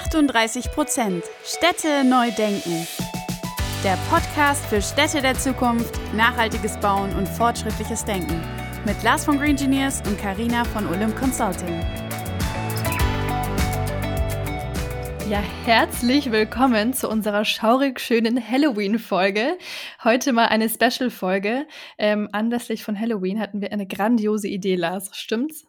38 0.00 0.70
Prozent 0.70 1.24
Städte 1.44 2.04
neu 2.04 2.30
denken. 2.30 2.86
Der 3.82 3.98
Podcast 4.08 4.64
für 4.66 4.80
Städte 4.80 5.20
der 5.20 5.34
Zukunft, 5.34 5.98
nachhaltiges 6.14 6.78
Bauen 6.78 7.12
und 7.16 7.28
fortschrittliches 7.28 8.04
Denken. 8.04 8.40
Mit 8.86 9.02
Lars 9.02 9.24
von 9.24 9.38
Green 9.38 9.50
Engineers 9.50 10.00
und 10.06 10.16
Karina 10.16 10.64
von 10.64 10.86
Olymp 10.86 11.18
Consulting. 11.18 11.80
Ja, 15.28 15.42
herzlich 15.64 16.30
willkommen 16.30 16.92
zu 16.92 17.08
unserer 17.08 17.44
schaurig 17.44 17.98
schönen 17.98 18.40
Halloween-Folge. 18.40 19.58
Heute 20.04 20.32
mal 20.32 20.46
eine 20.46 20.68
Special-Folge. 20.68 21.66
Ähm, 21.98 22.28
anlässlich 22.30 22.84
von 22.84 22.98
Halloween 22.98 23.40
hatten 23.40 23.60
wir 23.60 23.72
eine 23.72 23.86
grandiose 23.86 24.46
Idee, 24.46 24.76
Lars. 24.76 25.10
Stimmt's? 25.16 25.66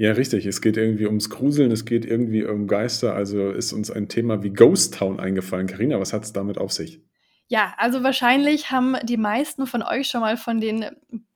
Ja, 0.00 0.12
richtig. 0.12 0.46
Es 0.46 0.62
geht 0.62 0.78
irgendwie 0.78 1.04
ums 1.04 1.28
Gruseln, 1.28 1.70
es 1.70 1.84
geht 1.84 2.06
irgendwie 2.06 2.42
um 2.42 2.66
Geister. 2.66 3.14
Also 3.14 3.50
ist 3.50 3.74
uns 3.74 3.90
ein 3.90 4.08
Thema 4.08 4.42
wie 4.42 4.48
Ghost 4.48 4.94
Town 4.94 5.20
eingefallen. 5.20 5.66
Karina, 5.66 6.00
was 6.00 6.14
hat 6.14 6.24
es 6.24 6.32
damit 6.32 6.56
auf 6.56 6.72
sich? 6.72 7.02
Ja, 7.48 7.74
also 7.76 8.02
wahrscheinlich 8.02 8.70
haben 8.70 8.96
die 9.02 9.18
meisten 9.18 9.66
von 9.66 9.82
euch 9.82 10.08
schon 10.08 10.22
mal 10.22 10.38
von 10.38 10.58
den 10.58 10.86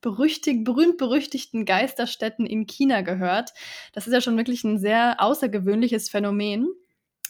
berüchtigt, 0.01 0.63
berühmt-berüchtigten 0.63 1.65
Geisterstädten 1.65 2.47
in 2.47 2.65
China 2.65 3.01
gehört. 3.01 3.51
Das 3.93 4.07
ist 4.07 4.13
ja 4.13 4.19
schon 4.19 4.35
wirklich 4.35 4.63
ein 4.63 4.79
sehr 4.79 5.21
außergewöhnliches 5.21 6.09
Phänomen 6.09 6.67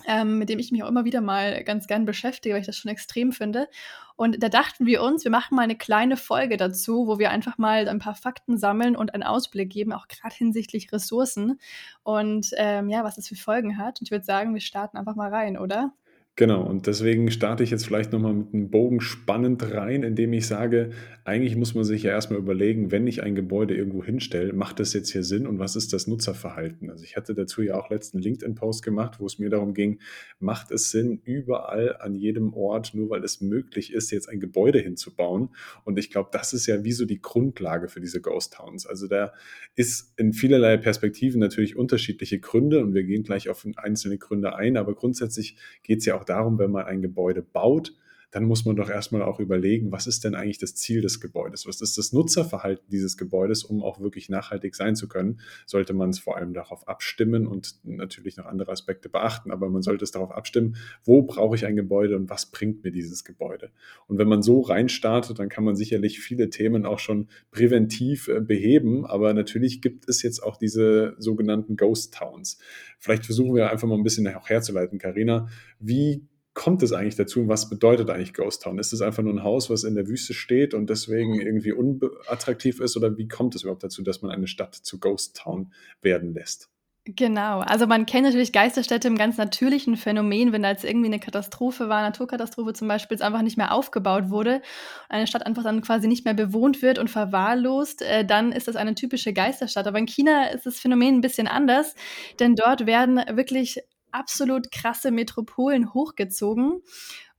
ähm, 0.08 0.38
mit 0.38 0.50
dem 0.50 0.60
ich 0.60 0.72
mich 0.72 0.84
auch 0.84 0.90
immer 0.90 1.06
wieder 1.06 1.22
mal 1.22 1.64
ganz 1.64 1.88
gern 1.88 2.06
beschäftige, 2.06 2.54
weil 2.54 2.62
ich 2.62 2.68
das 2.68 2.78
schon 2.78 2.92
extrem 2.92 3.32
finde. 3.32 3.70
Und 4.16 4.42
da 4.42 4.50
dachten 4.50 4.86
wir 4.86 5.04
uns, 5.04 5.24
wir 5.24 5.32
machen 5.32 5.56
mal 5.56 5.64
eine 5.64 5.78
kleine 5.78 6.18
Folge 6.18 6.58
dazu, 6.58 7.08
wo 7.08 7.20
wir 7.20 7.32
einfach 7.32 7.58
mal 7.58 7.88
ein 7.88 8.00
paar 8.00 8.16
Fakten 8.16 8.58
sammeln 8.58 8.96
und 8.96 9.14
einen 9.14 9.24
Ausblick 9.24 9.70
geben, 9.70 9.94
auch 9.94 10.08
gerade 10.08 10.36
hinsichtlich 10.36 10.92
Ressourcen 10.92 11.60
und 12.04 12.52
ähm, 12.58 12.90
ja, 12.90 13.04
was 13.04 13.16
das 13.16 13.28
für 13.28 13.36
Folgen 13.36 13.78
hat. 13.78 14.00
Und 14.00 14.08
ich 14.08 14.12
würde 14.12 14.26
sagen, 14.26 14.54
wir 14.54 14.62
starten 14.62 14.98
einfach 14.98 15.16
mal 15.16 15.34
rein, 15.34 15.58
oder? 15.58 15.94
Genau, 16.38 16.64
und 16.64 16.86
deswegen 16.86 17.32
starte 17.32 17.64
ich 17.64 17.70
jetzt 17.70 17.86
vielleicht 17.86 18.12
nochmal 18.12 18.34
mit 18.34 18.54
einem 18.54 18.70
Bogen 18.70 19.00
spannend 19.00 19.72
rein, 19.72 20.04
indem 20.04 20.34
ich 20.34 20.48
sage, 20.48 20.90
eigentlich 21.24 21.56
muss 21.56 21.76
man 21.76 21.86
sich 21.86 22.04
ja 22.04 22.12
erstmal 22.12 22.40
überlegen, 22.40 22.92
wenn 22.92 23.08
ich 23.08 23.24
ein 23.24 23.36
Gebäude 23.36 23.74
irgendwo 23.74 24.04
hinstelle, 24.04 24.52
macht 24.52 24.82
das 24.82 24.92
jetzt 24.92 25.12
hier 25.14 25.24
Sinn 25.24 25.48
und 25.48 25.60
was 25.60 25.78
ist 25.78 25.94
das 25.94 26.08
Nutzerverhalten? 26.08 26.90
Also 26.90 27.06
ich 27.06 27.16
hatte 27.16 27.36
dazu 27.36 27.62
ja 27.62 27.80
auch 27.80 27.90
letzten 27.90 28.20
LinkedIn-Post 28.20 28.84
gemacht, 28.84 29.22
wo 29.22 29.26
es 29.28 29.40
mir 29.40 29.50
darum 29.50 29.74
ging, 29.74 30.02
macht 30.40 30.72
es 30.72 30.92
Sinn, 30.92 31.22
überall 31.24 31.96
an 32.02 32.16
jedem 32.16 32.54
Ort, 32.54 32.94
nur 32.94 33.10
weil 33.10 33.24
es 33.24 33.40
möglich 33.40 33.94
ist, 33.94 34.12
jetzt 34.12 34.28
ein 34.28 34.42
Gebäude 34.42 34.80
hinzubauen? 34.80 35.56
Und 35.86 35.98
ich 35.98 36.12
glaube, 36.12 36.32
das 36.34 36.52
ist 36.52 36.66
ja 36.66 36.84
wie 36.84 36.92
so 36.92 37.06
die 37.06 37.22
Grundlage 37.22 37.88
für 37.88 38.02
diese 38.02 38.20
Ghost 38.20 38.56
Towns. 38.56 38.86
Also 38.86 39.08
da 39.08 39.32
ist 39.76 40.14
in 40.20 40.34
vielerlei 40.34 40.76
Perspektiven 40.76 41.40
natürlich 41.40 41.78
unterschiedliche 41.78 42.40
Gründe 42.40 42.84
und 42.84 42.94
wir 42.94 43.04
gehen 43.04 43.24
gleich 43.24 43.48
auf 43.48 43.66
einzelne 43.78 44.18
Gründe 44.18 44.54
ein, 44.58 44.76
aber 44.76 44.96
grundsätzlich 44.96 45.56
geht 45.82 46.00
es 46.00 46.06
ja 46.06 46.16
auch 46.20 46.25
darum, 46.26 46.60
wenn 46.60 46.72
man 46.72 46.86
ein 46.86 47.02
Gebäude 47.02 47.42
baut, 47.42 47.94
dann 48.32 48.46
muss 48.46 48.66
man 48.66 48.76
doch 48.76 48.90
erstmal 48.90 49.22
auch 49.22 49.40
überlegen, 49.40 49.92
was 49.92 50.08
ist 50.08 50.24
denn 50.24 50.36
eigentlich 50.36 50.58
das 50.58 50.76
Ziel 50.76 51.02
des 51.02 51.20
Gebäudes? 51.20 51.68
Was 51.68 51.82
ist 51.82 51.98
das 51.98 52.14
Nutzerverhalten 52.14 52.90
dieses 52.90 53.18
Gebäudes, 53.18 53.64
um 53.64 53.84
auch 53.84 54.00
wirklich 54.00 54.30
nachhaltig 54.30 54.76
sein 54.76 54.96
zu 54.96 55.08
können? 55.08 55.40
Sollte 55.66 55.94
man 55.94 56.10
es 56.10 56.20
vor 56.20 56.38
allem 56.38 56.54
darauf 56.54 56.88
abstimmen 56.88 57.48
und 57.48 57.76
natürlich 57.84 58.38
noch 58.38 58.46
andere 58.46 58.72
Aspekte 58.72 59.10
beachten, 59.10 59.52
aber 59.52 59.70
man 59.70 59.82
sollte 59.82 60.04
es 60.04 60.12
darauf 60.12 60.32
abstimmen, 60.32 60.76
wo 61.04 61.24
brauche 61.24 61.56
ich 61.56 61.66
ein 61.66 61.76
Gebäude 61.76 62.16
und 62.16 62.30
was 62.30 62.48
bringt 62.48 62.84
mir 62.84 62.92
dieses 62.92 63.24
Gebäude? 63.24 63.72
Und 64.08 64.18
wenn 64.18 64.28
man 64.28 64.42
so 64.42 64.62
reinstartet, 64.62 65.40
dann 65.40 65.50
kann 65.50 65.64
man 65.64 65.76
sicherlich 65.76 66.20
viele 66.20 66.50
Themen 66.50 66.86
auch 66.86 67.00
schon 67.00 67.28
präventiv 67.52 68.28
äh, 68.28 68.42
beheben, 68.42 69.06
aber 69.06 69.34
natürlich 69.34 69.82
gibt 69.82 70.10
es 70.10 70.22
jetzt 70.22 70.42
auch 70.42 70.58
diese 70.58 71.16
sogenannten 71.18 71.76
Ghost 71.76 72.14
Towns. 72.14 72.60
Vielleicht 73.00 73.26
versuchen 73.26 73.56
wir 73.56 73.72
einfach 73.72 73.88
mal 73.88 73.96
ein 73.96 74.04
bisschen 74.04 74.28
auch 74.28 74.50
herzuleiten, 74.50 75.00
Karina. 75.00 75.48
Wie 75.80 76.28
kommt 76.56 76.82
es 76.82 76.94
eigentlich 76.94 77.16
dazu 77.16 77.42
und 77.42 77.50
was 77.50 77.70
bedeutet 77.70 78.10
eigentlich 78.10 78.34
Ghost 78.34 78.64
Town? 78.64 78.80
Ist 78.80 78.94
es 78.94 79.02
einfach 79.02 79.22
nur 79.22 79.34
ein 79.34 79.44
Haus, 79.44 79.70
was 79.70 79.84
in 79.84 79.94
der 79.94 80.08
Wüste 80.08 80.34
steht 80.34 80.74
und 80.74 80.90
deswegen 80.90 81.40
irgendwie 81.40 81.74
unattraktiv 81.74 82.80
ist 82.80 82.98
oder 82.98 83.18
wie 83.18 83.28
kommt 83.28 83.54
es 83.56 83.64
überhaupt 83.64 83.84
dazu, 83.84 84.02
dass 84.02 84.22
man 84.22 84.32
eine 84.32 84.48
Stadt 84.48 84.74
zu 84.74 85.00
Ghost 85.00 85.36
Town 85.36 85.74
werden 86.02 86.34
lässt? 86.34 86.70
Genau, 87.08 87.60
also 87.60 87.86
man 87.86 88.08
kennt 88.08 88.26
natürlich 88.26 88.52
Geisterstädte 88.52 89.08
im 89.08 89.16
ganz 89.16 89.38
natürlichen 89.38 89.96
Phänomen, 89.96 90.52
wenn 90.54 90.64
da 90.64 90.72
jetzt 90.72 90.84
irgendwie 90.84 91.06
eine 91.06 91.20
Katastrophe 91.20 91.88
war, 91.88 92.02
Naturkatastrophe 92.02 92.74
zum 92.74 92.88
Beispiel, 92.88 93.14
es 93.14 93.22
einfach 93.22 93.44
nicht 93.44 93.58
mehr 93.58 93.74
aufgebaut 93.74 94.32
wurde, 94.32 94.64
eine 95.08 95.28
Stadt 95.28 95.46
einfach 95.46 95.62
dann 95.62 95.84
quasi 95.84 96.08
nicht 96.08 96.26
mehr 96.26 96.34
bewohnt 96.34 96.82
wird 96.82 96.98
und 96.98 97.12
verwahrlost, 97.12 98.02
äh, 98.02 98.26
dann 98.26 98.52
ist 98.52 98.68
das 98.68 98.76
eine 98.76 98.96
typische 98.96 99.34
Geisterstadt. 99.34 99.86
Aber 99.86 100.00
in 100.00 100.08
China 100.08 100.48
ist 100.48 100.66
das 100.66 100.80
Phänomen 100.80 101.18
ein 101.18 101.22
bisschen 101.22 101.48
anders, 101.48 101.94
denn 102.40 102.56
dort 102.56 102.88
werden 102.88 103.22
wirklich 103.34 103.84
absolut 104.16 104.72
krasse 104.72 105.12
Metropolen 105.12 105.94
hochgezogen. 105.94 106.82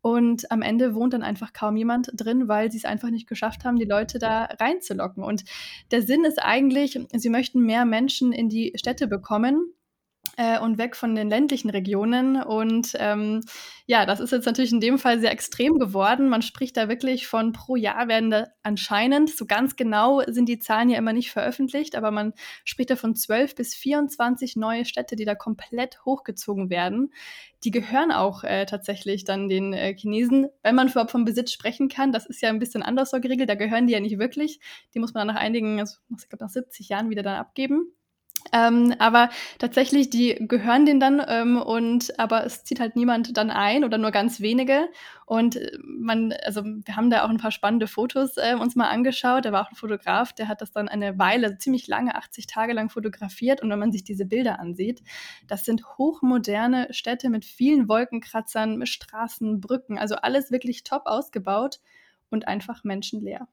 Und 0.03 0.53
am 0.53 0.63
Ende 0.63 0.95
wohnt 0.95 1.15
dann 1.15 1.25
einfach 1.25 1.53
kaum 1.53 1.77
jemand 1.77 2.11
drin, 2.15 2.47
weil 2.47 2.71
sie 2.71 2.79
es 2.79 2.85
einfach 2.85 3.11
nicht 3.11 3.29
geschafft 3.29 3.65
haben, 3.65 3.77
die 3.77 3.87
Leute 3.87 4.21
da 4.21 4.45
reinzulocken. 4.45 5.25
Und 5.25 5.43
der 5.91 6.03
Sinn 6.03 6.25
ist 6.25 6.39
eigentlich, 6.39 6.97
sie 7.13 7.29
möchten 7.29 7.63
mehr 7.63 7.85
Menschen 7.85 8.33
in 8.33 8.49
die 8.49 8.73
Städte 8.77 9.09
bekommen 9.09 9.73
äh, 10.37 10.59
und 10.61 10.79
weg 10.79 10.97
von 10.97 11.15
den 11.15 11.29
ländlichen 11.29 11.71
Regionen. 11.71 12.43
Und 12.43 12.93
ähm, 12.99 13.41
ja, 13.87 14.05
das 14.05 14.21
ist 14.21 14.33
jetzt 14.33 14.47
natürlich 14.47 14.73
in 14.73 14.81
dem 14.81 14.99
Fall 14.99 15.19
sehr 15.21 15.33
extrem 15.33 15.79
geworden. 15.79 16.29
Man 16.29 16.43
spricht 16.43 16.77
da 16.77 16.89
wirklich 16.89 17.27
von 17.27 17.53
pro 17.53 17.77
Jahr 17.77 18.09
werden 18.09 18.31
da 18.31 18.47
anscheinend, 18.63 19.31
so 19.31 19.47
ganz 19.47 19.77
genau 19.77 20.23
sind 20.27 20.49
die 20.49 20.59
Zahlen 20.59 20.91
ja 20.91 20.99
immer 20.99 21.13
nicht 21.13 21.31
veröffentlicht, 21.31 21.97
aber 21.97 22.11
man 22.11 22.35
spricht 22.65 22.91
da 22.91 22.97
von 22.97 23.15
12 23.15 23.55
bis 23.55 23.75
24 23.75 24.57
neue 24.57 24.85
Städte, 24.85 25.17
die 25.17 25.25
da 25.25 25.35
komplett 25.35 26.05
hochgezogen 26.05 26.69
werden. 26.69 27.13
Die 27.65 27.71
gehören 27.71 28.13
auch 28.13 28.45
äh, 28.45 28.67
tatsächlich 28.67 29.25
dann 29.25 29.49
den 29.49 29.73
äh, 29.73 29.95
Chinesen, 29.97 30.49
wenn 30.63 30.75
man 30.75 30.89
überhaupt 30.89 31.11
vom 31.11 31.25
Besitz 31.25 31.53
sprechen 31.53 31.89
kann. 31.89 32.13
Das 32.13 32.27
ist 32.27 32.43
ja 32.43 32.51
ein 32.51 32.59
bisschen 32.59 32.83
anders 32.83 33.11
so 33.11 33.21
geregelt, 33.21 33.49
da 33.49 33.55
gehören 33.55 33.87
die 33.87 33.95
ja 33.95 34.01
nicht 34.01 34.19
wirklich. 34.19 34.61
Die 34.95 34.99
muss 34.99 35.15
man 35.15 35.27
dann 35.27 35.35
nach 35.35 35.41
einigen, 35.41 35.81
also 35.81 35.97
ich 36.19 36.29
glaube 36.29 36.45
nach 36.45 36.51
70 36.51 36.89
Jahren 36.89 37.09
wieder 37.09 37.23
dann 37.23 37.37
abgeben. 37.37 37.96
Ähm, 38.53 38.95
aber 38.99 39.31
tatsächlich, 39.59 40.11
die 40.11 40.37
gehören 40.41 40.87
denen 40.87 41.01
dann 41.01 41.23
ähm, 41.27 41.61
und 41.61 42.19
aber 42.19 42.45
es 42.45 42.65
zieht 42.65 42.81
halt 42.81 42.97
niemand 42.97 43.37
dann 43.37 43.51
ein 43.51 43.85
oder 43.85 43.99
nur 43.99 44.11
ganz 44.11 44.41
wenige. 44.41 44.89
Und 45.25 45.57
äh, 45.57 45.77
man, 45.83 46.33
also 46.45 46.65
wir 46.65 46.97
haben 46.97 47.11
da 47.11 47.25
auch 47.25 47.29
ein 47.29 47.39
paar 47.39 47.51
spannende 47.51 47.87
Fotos 47.89 48.37
äh, 48.37 48.55
uns 48.55 48.77
mal 48.77 48.89
angeschaut. 48.89 49.45
Da 49.45 49.53
war 49.53 49.63
auch 49.63 49.71
ein 49.71 49.77
Fotograf, 49.77 50.33
der 50.33 50.49
hat 50.49 50.61
das 50.61 50.73
dann 50.73 50.89
eine 50.89 51.19
Weile, 51.19 51.59
ziemlich 51.59 51.87
lange, 51.89 52.15
80 52.15 52.47
Tage 52.47 52.73
lang 52.73 52.89
fotografiert. 52.89 53.63
Und 53.63 53.71
wenn 53.71 53.79
man 53.79 53.93
sich 53.93 54.05
diese 54.05 54.27
Bilder 54.27 54.61
ansieht, 54.61 55.03
das 55.47 55.65
sind 55.65 55.85
hochmoderne 55.99 56.89
Städte 56.91 57.31
mit 57.31 57.45
vielen 57.45 57.89
Wolkenkratzern, 57.89 58.87
Straßen, 58.87 59.61
Brücken, 59.61 59.99
also 59.99 60.17
alles 60.17 60.51
wirklich 60.51 60.85
top 60.85 61.03
ausgebaut 61.07 61.81
und 62.31 62.49
einfach 62.49 62.85
menschenleer. 62.85 63.49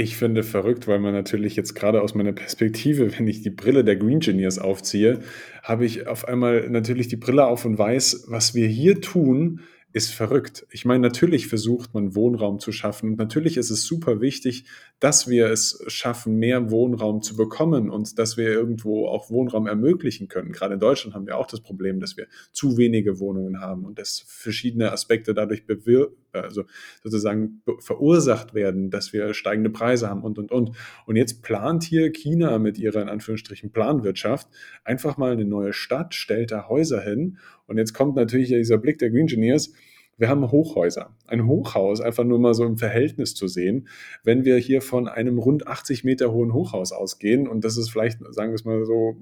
Ich 0.00 0.16
finde 0.16 0.44
verrückt, 0.44 0.86
weil 0.86 1.00
man 1.00 1.12
natürlich 1.12 1.56
jetzt 1.56 1.74
gerade 1.74 2.02
aus 2.02 2.14
meiner 2.14 2.32
Perspektive, 2.32 3.18
wenn 3.18 3.26
ich 3.26 3.42
die 3.42 3.50
Brille 3.50 3.82
der 3.82 3.96
Green 3.96 4.18
Engineers 4.18 4.60
aufziehe, 4.60 5.18
habe 5.64 5.86
ich 5.86 6.06
auf 6.06 6.28
einmal 6.28 6.70
natürlich 6.70 7.08
die 7.08 7.16
Brille 7.16 7.48
auf 7.48 7.64
und 7.64 7.78
weiß, 7.78 8.26
was 8.28 8.54
wir 8.54 8.68
hier 8.68 9.00
tun, 9.00 9.62
ist 9.92 10.12
verrückt. 10.12 10.64
Ich 10.70 10.84
meine, 10.84 11.00
natürlich 11.00 11.48
versucht 11.48 11.94
man 11.94 12.14
Wohnraum 12.14 12.60
zu 12.60 12.70
schaffen 12.70 13.10
und 13.10 13.18
natürlich 13.18 13.56
ist 13.56 13.70
es 13.70 13.86
super 13.86 14.20
wichtig, 14.20 14.66
dass 15.00 15.26
wir 15.26 15.48
es 15.48 15.82
schaffen, 15.88 16.36
mehr 16.36 16.70
Wohnraum 16.70 17.20
zu 17.20 17.36
bekommen 17.36 17.90
und 17.90 18.20
dass 18.20 18.36
wir 18.36 18.52
irgendwo 18.52 19.08
auch 19.08 19.30
Wohnraum 19.30 19.66
ermöglichen 19.66 20.28
können. 20.28 20.52
Gerade 20.52 20.74
in 20.74 20.80
Deutschland 20.80 21.16
haben 21.16 21.26
wir 21.26 21.38
auch 21.38 21.48
das 21.48 21.60
Problem, 21.60 21.98
dass 21.98 22.16
wir 22.16 22.28
zu 22.52 22.76
wenige 22.76 23.18
Wohnungen 23.18 23.60
haben 23.60 23.84
und 23.84 23.98
dass 23.98 24.22
verschiedene 24.28 24.92
Aspekte 24.92 25.34
dadurch 25.34 25.66
bewir 25.66 26.12
also 26.42 26.64
sozusagen 27.02 27.62
verursacht 27.80 28.54
werden, 28.54 28.90
dass 28.90 29.12
wir 29.12 29.34
steigende 29.34 29.70
Preise 29.70 30.08
haben 30.08 30.22
und 30.22 30.38
und 30.38 30.50
und. 30.50 30.72
Und 31.06 31.16
jetzt 31.16 31.42
plant 31.42 31.84
hier 31.84 32.10
China 32.10 32.58
mit 32.58 32.78
ihrer 32.78 33.02
in 33.02 33.08
Anführungsstrichen 33.08 33.70
Planwirtschaft 33.70 34.48
einfach 34.84 35.16
mal 35.16 35.32
eine 35.32 35.44
neue 35.44 35.72
Stadt, 35.72 36.14
stellt 36.14 36.50
da 36.50 36.68
Häuser 36.68 37.00
hin 37.00 37.38
und 37.66 37.78
jetzt 37.78 37.92
kommt 37.92 38.16
natürlich 38.16 38.48
dieser 38.48 38.78
Blick 38.78 38.98
der 38.98 39.10
Green 39.10 39.22
Engineers. 39.22 39.72
Wir 40.16 40.28
haben 40.28 40.50
Hochhäuser. 40.50 41.14
Ein 41.28 41.46
Hochhaus, 41.46 42.00
einfach 42.00 42.24
nur 42.24 42.40
mal 42.40 42.52
so 42.52 42.64
im 42.64 42.76
Verhältnis 42.76 43.34
zu 43.34 43.46
sehen. 43.46 43.86
Wenn 44.24 44.44
wir 44.44 44.56
hier 44.56 44.82
von 44.82 45.06
einem 45.06 45.38
rund 45.38 45.68
80 45.68 46.02
Meter 46.02 46.32
hohen 46.32 46.52
Hochhaus 46.52 46.90
ausgehen, 46.90 47.46
und 47.46 47.64
das 47.64 47.76
ist 47.76 47.90
vielleicht, 47.90 48.18
sagen 48.30 48.50
wir 48.50 48.56
es 48.56 48.64
mal 48.64 48.84
so, 48.84 49.16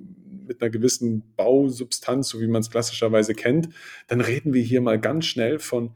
mit 0.47 0.63
einer 0.63 0.71
gewissen 0.71 1.35
Bausubstanz, 1.37 2.29
so 2.29 2.41
wie 2.41 2.47
man 2.47 2.61
es 2.61 2.71
klassischerweise 2.71 3.35
kennt, 3.35 3.69
dann 4.07 4.23
reden 4.23 4.55
wir 4.55 4.63
hier 4.63 4.81
mal 4.81 4.99
ganz 4.99 5.27
schnell 5.27 5.59
von 5.59 5.95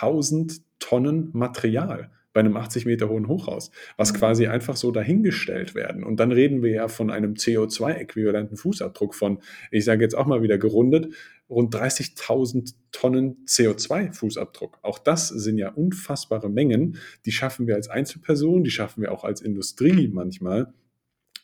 80.000 0.00 0.60
Tonnen 0.78 1.30
Material 1.32 2.10
bei 2.34 2.40
einem 2.40 2.56
80 2.56 2.84
Meter 2.84 3.08
hohen 3.08 3.28
Hochhaus, 3.28 3.70
was 3.96 4.12
mhm. 4.12 4.16
quasi 4.16 4.46
einfach 4.48 4.76
so 4.76 4.90
dahingestellt 4.90 5.74
werden. 5.74 6.02
Und 6.04 6.18
dann 6.18 6.32
reden 6.32 6.62
wir 6.62 6.70
ja 6.70 6.88
von 6.88 7.10
einem 7.10 7.34
CO2-äquivalenten 7.34 8.56
Fußabdruck 8.56 9.14
von, 9.14 9.38
ich 9.70 9.84
sage 9.84 10.02
jetzt 10.02 10.16
auch 10.16 10.26
mal 10.26 10.42
wieder 10.42 10.58
gerundet, 10.58 11.14
rund 11.48 11.74
30.000 11.74 12.74
Tonnen 12.90 13.36
CO2-Fußabdruck. 13.46 14.78
Auch 14.82 14.98
das 14.98 15.28
sind 15.28 15.58
ja 15.58 15.70
unfassbare 15.70 16.50
Mengen. 16.50 16.98
Die 17.24 17.32
schaffen 17.32 17.66
wir 17.66 17.76
als 17.76 17.88
Einzelperson, 17.88 18.64
die 18.64 18.70
schaffen 18.70 19.02
wir 19.02 19.12
auch 19.12 19.24
als 19.24 19.40
Industrie 19.40 20.08
manchmal. 20.08 20.74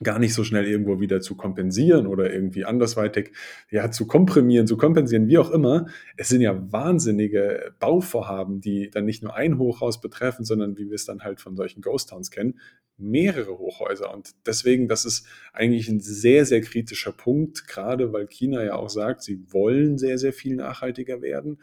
Gar 0.02 0.19
nicht 0.19 0.32
so 0.32 0.44
schnell 0.44 0.67
irgendwo 0.67 1.00
wieder 1.00 1.20
zu 1.20 1.37
kompensieren 1.37 2.06
oder 2.06 2.32
irgendwie 2.32 2.64
andersweitig 2.64 3.32
ja, 3.70 3.91
zu 3.91 4.06
komprimieren, 4.06 4.67
zu 4.67 4.76
kompensieren, 4.76 5.29
wie 5.29 5.38
auch 5.38 5.50
immer. 5.50 5.87
Es 6.17 6.29
sind 6.29 6.41
ja 6.41 6.73
wahnsinnige 6.73 7.75
Bauvorhaben, 7.79 8.61
die 8.61 8.91
dann 8.91 9.05
nicht 9.05 9.23
nur 9.23 9.35
ein 9.35 9.58
Hochhaus 9.58 10.00
betreffen, 10.00 10.44
sondern 10.44 10.79
wie 10.79 10.88
wir 10.88 10.94
es 10.94 11.05
dann 11.05 11.20
halt 11.20 11.41
von 11.41 11.55
solchen 11.55 11.82
Ghost 11.82 12.11
Towns 12.11 12.31
kennen, 12.31 12.61
mehrere 12.97 13.58
Hochhäuser. 13.58 14.12
Und 14.12 14.31
deswegen, 14.47 14.88
das 14.88 15.05
ist 15.05 15.26
eigentlich 15.52 15.88
ein 15.88 16.00
sehr, 16.00 16.46
sehr 16.46 16.62
kritischer 16.62 17.12
Punkt, 17.12 17.69
gerade 17.69 18.12
weil 18.12 18.26
China 18.26 18.64
ja 18.64 18.75
auch 18.75 18.91
sagt, 18.91 19.23
sie 19.23 19.44
wollen 19.53 19.99
sehr, 19.99 20.17
sehr 20.17 20.32
viel 20.32 20.56
nachhaltiger 20.56 21.20
werden 21.20 21.58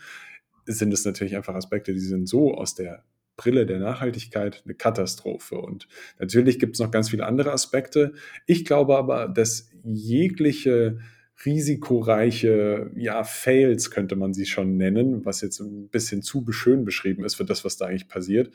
sind 0.68 0.94
es 0.94 1.06
natürlich 1.06 1.36
einfach 1.36 1.56
Aspekte, 1.56 1.94
die 1.94 2.00
sind 2.00 2.28
so 2.28 2.54
aus 2.54 2.76
der 2.76 3.04
Brille 3.38 3.66
der 3.66 3.80
Nachhaltigkeit 3.80 4.64
eine 4.66 4.74
Katastrophe. 4.74 5.56
Und 5.56 5.88
natürlich 6.20 6.60
gibt 6.60 6.76
es 6.76 6.80
noch 6.80 6.92
ganz 6.92 7.10
viele 7.10 7.26
andere 7.26 7.54
Aspekte. 7.54 8.14
Ich 8.46 8.66
glaube 8.66 8.98
aber, 8.98 9.30
dass 9.30 9.70
jegliche 9.84 10.98
risikoreiche, 11.46 12.92
ja, 12.96 13.24
Fails 13.24 13.92
könnte 13.92 14.16
man 14.16 14.34
sie 14.34 14.48
schon 14.48 14.76
nennen, 14.76 15.24
was 15.24 15.42
jetzt 15.42 15.60
ein 15.60 15.88
bisschen 15.90 16.24
zu 16.24 16.44
schön 16.52 16.84
beschrieben 16.84 17.24
ist 17.24 17.36
für 17.36 17.46
das, 17.46 17.64
was 17.64 17.78
da 17.78 17.86
eigentlich 17.86 18.08
passiert, 18.08 18.52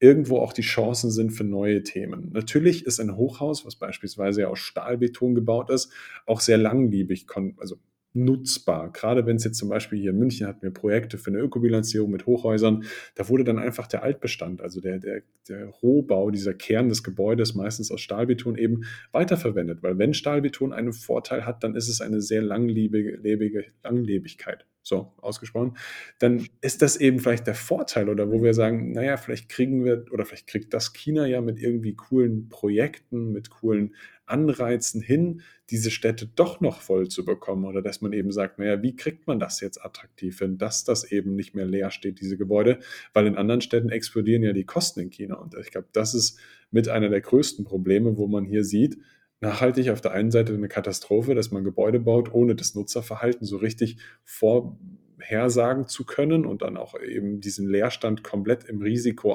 irgendwo 0.00 0.40
auch 0.40 0.52
die 0.52 0.62
Chancen 0.62 1.10
sind 1.10 1.30
für 1.30 1.44
neue 1.44 1.82
Themen. 1.84 2.30
Natürlich 2.32 2.84
ist 2.84 3.00
ein 3.00 3.16
Hochhaus, 3.16 3.64
was 3.64 3.76
beispielsweise 3.76 4.48
aus 4.48 4.58
Stahlbeton 4.58 5.34
gebaut 5.34 5.70
ist, 5.70 5.92
auch 6.26 6.40
sehr 6.40 6.58
langlebig, 6.58 7.26
also 7.58 7.78
nutzbar. 8.16 8.90
Gerade 8.92 9.26
wenn 9.26 9.36
es 9.36 9.44
jetzt 9.44 9.58
zum 9.58 9.68
Beispiel 9.68 10.00
hier 10.00 10.10
in 10.10 10.18
München 10.18 10.46
hatten 10.46 10.62
wir 10.62 10.72
Projekte 10.72 11.18
für 11.18 11.30
eine 11.30 11.38
Ökobilanzierung 11.38 12.10
mit 12.10 12.26
Hochhäusern, 12.26 12.84
da 13.14 13.28
wurde 13.28 13.44
dann 13.44 13.58
einfach 13.58 13.86
der 13.86 14.02
Altbestand, 14.02 14.60
also 14.60 14.80
der, 14.80 14.98
der, 14.98 15.22
der 15.48 15.66
Rohbau, 15.66 16.30
dieser 16.30 16.54
Kern 16.54 16.88
des 16.88 17.04
Gebäudes, 17.04 17.54
meistens 17.54 17.90
aus 17.90 18.00
Stahlbeton 18.00 18.56
eben 18.56 18.84
weiterverwendet. 19.12 19.82
Weil 19.82 19.98
wenn 19.98 20.14
Stahlbeton 20.14 20.72
einen 20.72 20.92
Vorteil 20.92 21.46
hat, 21.46 21.62
dann 21.62 21.74
ist 21.74 21.88
es 21.88 22.00
eine 22.00 22.20
sehr 22.20 22.42
langlebige 22.42 23.66
Langlebigkeit 23.84 24.66
so 24.86 25.12
ausgesprochen, 25.20 25.76
dann 26.20 26.46
ist 26.60 26.80
das 26.80 26.96
eben 26.96 27.18
vielleicht 27.18 27.46
der 27.48 27.56
Vorteil 27.56 28.08
oder 28.08 28.30
wo 28.30 28.42
wir 28.42 28.54
sagen, 28.54 28.92
naja, 28.92 29.16
vielleicht 29.16 29.48
kriegen 29.48 29.84
wir 29.84 30.04
oder 30.12 30.24
vielleicht 30.24 30.46
kriegt 30.46 30.72
das 30.72 30.92
China 30.92 31.26
ja 31.26 31.40
mit 31.40 31.58
irgendwie 31.58 31.96
coolen 31.96 32.48
Projekten, 32.48 33.32
mit 33.32 33.50
coolen 33.50 33.96
Anreizen 34.26 35.00
hin, 35.00 35.42
diese 35.70 35.90
Städte 35.90 36.26
doch 36.26 36.60
noch 36.60 36.80
voll 36.80 37.08
zu 37.08 37.24
bekommen 37.24 37.64
oder 37.64 37.82
dass 37.82 38.00
man 38.00 38.12
eben 38.12 38.32
sagt, 38.32 38.58
naja, 38.58 38.82
wie 38.82 38.94
kriegt 38.94 39.26
man 39.26 39.38
das 39.38 39.60
jetzt 39.60 39.84
attraktiv 39.84 40.38
hin, 40.38 40.58
dass 40.58 40.84
das 40.84 41.10
eben 41.10 41.34
nicht 41.34 41.54
mehr 41.54 41.66
leer 41.66 41.90
steht, 41.90 42.20
diese 42.20 42.36
Gebäude, 42.36 42.78
weil 43.12 43.26
in 43.26 43.36
anderen 43.36 43.60
Städten 43.60 43.88
explodieren 43.88 44.42
ja 44.42 44.52
die 44.52 44.64
Kosten 44.64 45.00
in 45.00 45.10
China 45.10 45.36
und 45.36 45.54
ich 45.60 45.70
glaube, 45.70 45.88
das 45.92 46.14
ist 46.14 46.38
mit 46.70 46.88
einer 46.88 47.08
der 47.08 47.20
größten 47.20 47.64
Probleme, 47.64 48.16
wo 48.16 48.26
man 48.26 48.44
hier 48.44 48.64
sieht, 48.64 48.98
nachhaltig 49.40 49.90
auf 49.90 50.00
der 50.00 50.12
einen 50.12 50.30
Seite 50.30 50.54
eine 50.54 50.68
Katastrophe, 50.68 51.34
dass 51.34 51.50
man 51.50 51.64
Gebäude 51.64 52.00
baut, 52.00 52.32
ohne 52.32 52.54
das 52.54 52.74
Nutzerverhalten 52.74 53.46
so 53.46 53.56
richtig 53.58 53.98
vorhersagen 54.24 55.86
zu 55.86 56.04
können 56.04 56.46
und 56.46 56.62
dann 56.62 56.76
auch 56.76 56.98
eben 57.00 57.40
diesen 57.40 57.68
Leerstand 57.68 58.24
komplett 58.24 58.64
im 58.64 58.80
Risiko 58.80 59.34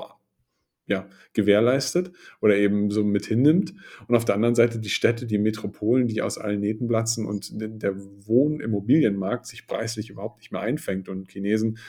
ja, 0.91 1.07
gewährleistet 1.33 2.11
oder 2.41 2.57
eben 2.57 2.91
so 2.91 3.03
mit 3.03 3.25
hinnimmt. 3.25 3.73
Und 4.07 4.15
auf 4.15 4.25
der 4.25 4.35
anderen 4.35 4.55
Seite 4.55 4.77
die 4.77 4.89
Städte, 4.89 5.25
die 5.25 5.38
Metropolen, 5.38 6.07
die 6.07 6.21
aus 6.21 6.38
allen 6.38 6.59
Nähten 6.59 6.88
platzen 6.88 7.25
und 7.25 7.49
der 7.53 7.95
Wohnimmobilienmarkt 7.95 9.47
sich 9.47 9.65
preislich 9.65 10.09
überhaupt 10.09 10.39
nicht 10.39 10.51
mehr 10.51 10.61
einfängt 10.61 11.07
und 11.07 11.31
Chinesen 11.31 11.79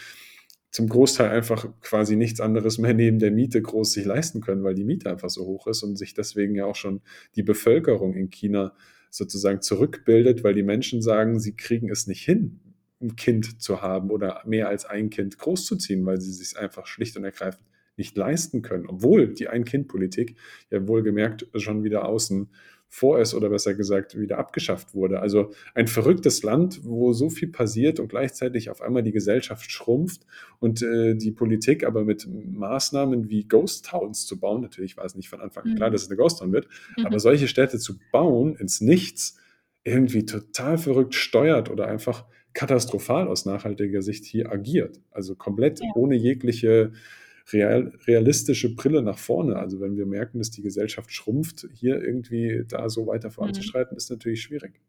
zum 0.71 0.89
Großteil 0.89 1.31
einfach 1.31 1.69
quasi 1.83 2.17
nichts 2.17 2.41
anderes 2.41 2.79
mehr 2.79 2.95
neben 2.95 3.19
der 3.19 3.33
Miete 3.33 3.61
groß 3.61 3.93
sich 3.93 4.07
leisten 4.07 4.41
können, 4.41 4.63
weil 4.63 4.75
die 4.75 4.85
Miete 4.85 5.11
einfach 5.11 5.29
so 5.29 5.45
hoch 5.45 5.67
ist 5.67 5.83
und 5.83 5.97
sich 5.97 6.15
deswegen 6.15 6.55
ja 6.55 6.65
auch 6.65 6.77
schon 6.77 7.03
die 7.35 7.43
Bevölkerung 7.43 8.15
in 8.15 8.31
China 8.31 8.75
sozusagen 9.11 9.61
zurückbildet, 9.61 10.45
weil 10.45 10.55
die 10.55 10.63
Menschen 10.63 11.03
sagen, 11.03 11.41
sie 11.41 11.55
kriegen 11.55 11.91
es 11.91 12.07
nicht 12.07 12.25
hin, 12.25 12.61
ein 13.03 13.17
Kind 13.17 13.61
zu 13.61 13.83
haben 13.83 14.11
oder 14.11 14.43
mehr 14.47 14.69
als 14.69 14.87
ein 14.87 15.11
Kind 15.11 15.37
großzuziehen, 15.37 16.07
weil 16.07 16.21
sie 16.21 16.33
sich 16.33 16.57
einfach 16.57 16.87
schlicht 16.87 17.19
und 17.19 17.25
ergreifend 17.25 17.67
nicht 17.97 18.17
leisten 18.17 18.63
können, 18.63 18.87
obwohl 18.87 19.35
die 19.35 19.49
Ein-Kind-Politik 19.49 20.37
ja 20.71 20.87
wohlgemerkt 20.87 21.47
schon 21.55 21.85
wieder 21.85 22.07
außen 22.09 22.49
vor 22.95 23.21
ist 23.21 23.33
oder 23.33 23.49
besser 23.49 23.73
gesagt 23.73 24.21
wieder 24.21 24.39
abgeschafft 24.39 24.95
wurde. 24.95 25.21
Also 25.21 25.51
ein 25.75 25.87
verrücktes 25.87 26.43
Land, 26.43 26.81
wo 26.85 27.15
so 27.15 27.31
viel 27.31 27.49
passiert 27.49 27.99
und 27.99 28.09
gleichzeitig 28.09 28.69
auf 28.69 28.83
einmal 28.83 29.03
die 29.03 29.13
Gesellschaft 29.13 29.71
schrumpft 29.71 30.27
und 30.61 30.83
äh, 30.83 31.15
die 31.15 31.31
Politik 31.31 31.87
aber 31.87 32.05
mit 32.05 32.29
Maßnahmen 32.29 33.31
wie 33.31 33.45
Ghost 33.45 33.87
Towns 33.87 34.27
zu 34.27 34.39
bauen, 34.39 34.61
natürlich 34.61 34.99
war 34.99 35.07
es 35.07 35.15
nicht 35.15 35.31
von 35.31 35.41
Anfang 35.41 35.65
an 35.65 35.75
klar, 35.75 35.89
mhm. 35.89 35.95
dass 35.95 36.03
es 36.03 36.11
eine 36.11 36.19
Ghost 36.19 36.41
Town 36.41 36.53
wird, 36.53 36.69
mhm. 36.99 37.07
aber 37.07 37.19
solche 37.19 37.49
Städte 37.49 37.79
zu 37.79 37.95
bauen 38.13 38.57
ins 38.57 38.83
Nichts 38.83 39.39
irgendwie 39.85 40.27
total 40.27 40.77
verrückt 40.77 41.15
steuert 41.15 41.71
oder 41.71 41.89
einfach 41.89 42.27
katastrophal 42.53 43.27
aus 43.27 43.47
nachhaltiger 43.47 44.03
Sicht 44.03 44.27
hier 44.27 44.53
agiert. 44.53 45.01
Also 45.11 45.35
komplett 45.35 45.81
ja. 45.81 45.87
ohne 45.95 46.15
jegliche 46.15 46.93
real, 47.53 47.93
realistische 48.07 48.75
Brille 48.75 49.03
nach 49.03 49.19
vorne. 49.19 49.57
Also 49.57 49.81
wenn 49.81 49.97
wir 49.97 50.07
merken, 50.07 50.39
dass 50.39 50.51
die 50.51 50.63
Gesellschaft 50.63 51.13
schrumpft, 51.13 51.67
hier 51.73 52.03
irgendwie 52.03 52.65
da 52.69 52.89
so 52.89 53.07
weiter 53.07 53.31
voranzuschreiten, 53.31 53.95
mhm. 53.95 53.99
ist 53.99 54.11
natürlich 54.11 54.43
schwierig. 54.43 54.81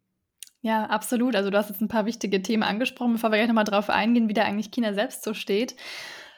Ja, 0.62 0.86
absolut. 0.86 1.36
Also 1.36 1.50
du 1.50 1.58
hast 1.58 1.70
jetzt 1.70 1.82
ein 1.82 1.90
paar 1.90 2.06
wichtige 2.06 2.42
Themen 2.42 2.64
angesprochen, 2.64 3.14
bevor 3.14 3.32
wir 3.32 3.38
gleich 3.38 3.50
nochmal 3.50 3.66
drauf 3.66 3.90
eingehen, 3.90 4.30
wie 4.30 4.34
da 4.34 4.44
eigentlich 4.44 4.72
China 4.72 4.94
selbst 4.94 5.24
so 5.24 5.34
steht. 5.34 5.76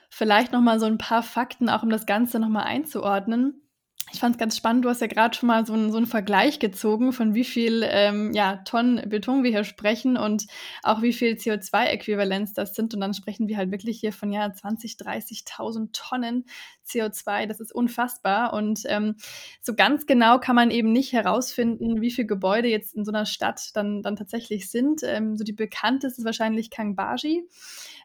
Vielleicht 0.10 0.52
nochmal 0.52 0.80
so 0.80 0.86
ein 0.86 0.98
paar 0.98 1.22
Fakten, 1.22 1.70
auch 1.70 1.84
um 1.84 1.90
das 1.90 2.06
Ganze 2.06 2.40
nochmal 2.40 2.64
einzuordnen. 2.64 3.62
Ich 4.12 4.20
fand 4.20 4.36
es 4.36 4.40
ganz 4.40 4.56
spannend, 4.56 4.86
du 4.86 4.90
hast 4.90 5.02
ja 5.02 5.08
gerade 5.08 5.36
schon 5.36 5.48
mal 5.48 5.66
so, 5.66 5.74
ein, 5.74 5.92
so 5.92 5.98
einen 5.98 6.06
Vergleich 6.06 6.60
gezogen, 6.60 7.12
von 7.12 7.34
wie 7.34 7.44
viel 7.44 7.84
ähm, 7.86 8.32
ja, 8.34 8.58
Tonnen 8.58 9.10
Beton 9.10 9.44
wir 9.44 9.50
hier 9.50 9.64
sprechen 9.64 10.16
und 10.16 10.46
auch 10.84 11.02
wie 11.02 11.12
viel 11.12 11.34
CO2-Äquivalenz 11.34 12.54
das 12.54 12.76
sind. 12.76 12.94
Und 12.94 13.02
dann 13.02 13.16
sprechen 13.16 13.48
wir 13.48 13.58
halt 13.58 13.72
wirklich 13.72 14.00
hier 14.00 14.14
von 14.14 14.32
ja 14.32 14.54
20, 14.54 14.94
30.000 14.94 15.90
Tonnen 15.92 16.46
CO2. 16.88 17.48
Das 17.48 17.60
ist 17.60 17.74
unfassbar. 17.74 18.54
Und 18.54 18.84
ähm, 18.86 19.16
so 19.62 19.74
ganz 19.74 20.06
genau 20.06 20.40
kann 20.40 20.56
man 20.56 20.70
eben 20.70 20.92
nicht 20.92 21.12
herausfinden, 21.12 22.00
wie 22.00 22.12
viele 22.12 22.28
Gebäude 22.28 22.68
jetzt 22.68 22.94
in 22.96 23.06
so 23.06 23.12
einer 23.12 23.26
Stadt 23.26 23.72
dann, 23.74 24.04
dann 24.04 24.16
tatsächlich 24.16 24.70
sind. 24.70 25.02
Ähm, 25.04 25.36
so 25.36 25.44
die 25.44 25.54
bekannteste 25.54 26.22
ist 26.22 26.26
wahrscheinlich 26.26 26.70
Kangbaji. 26.70 27.50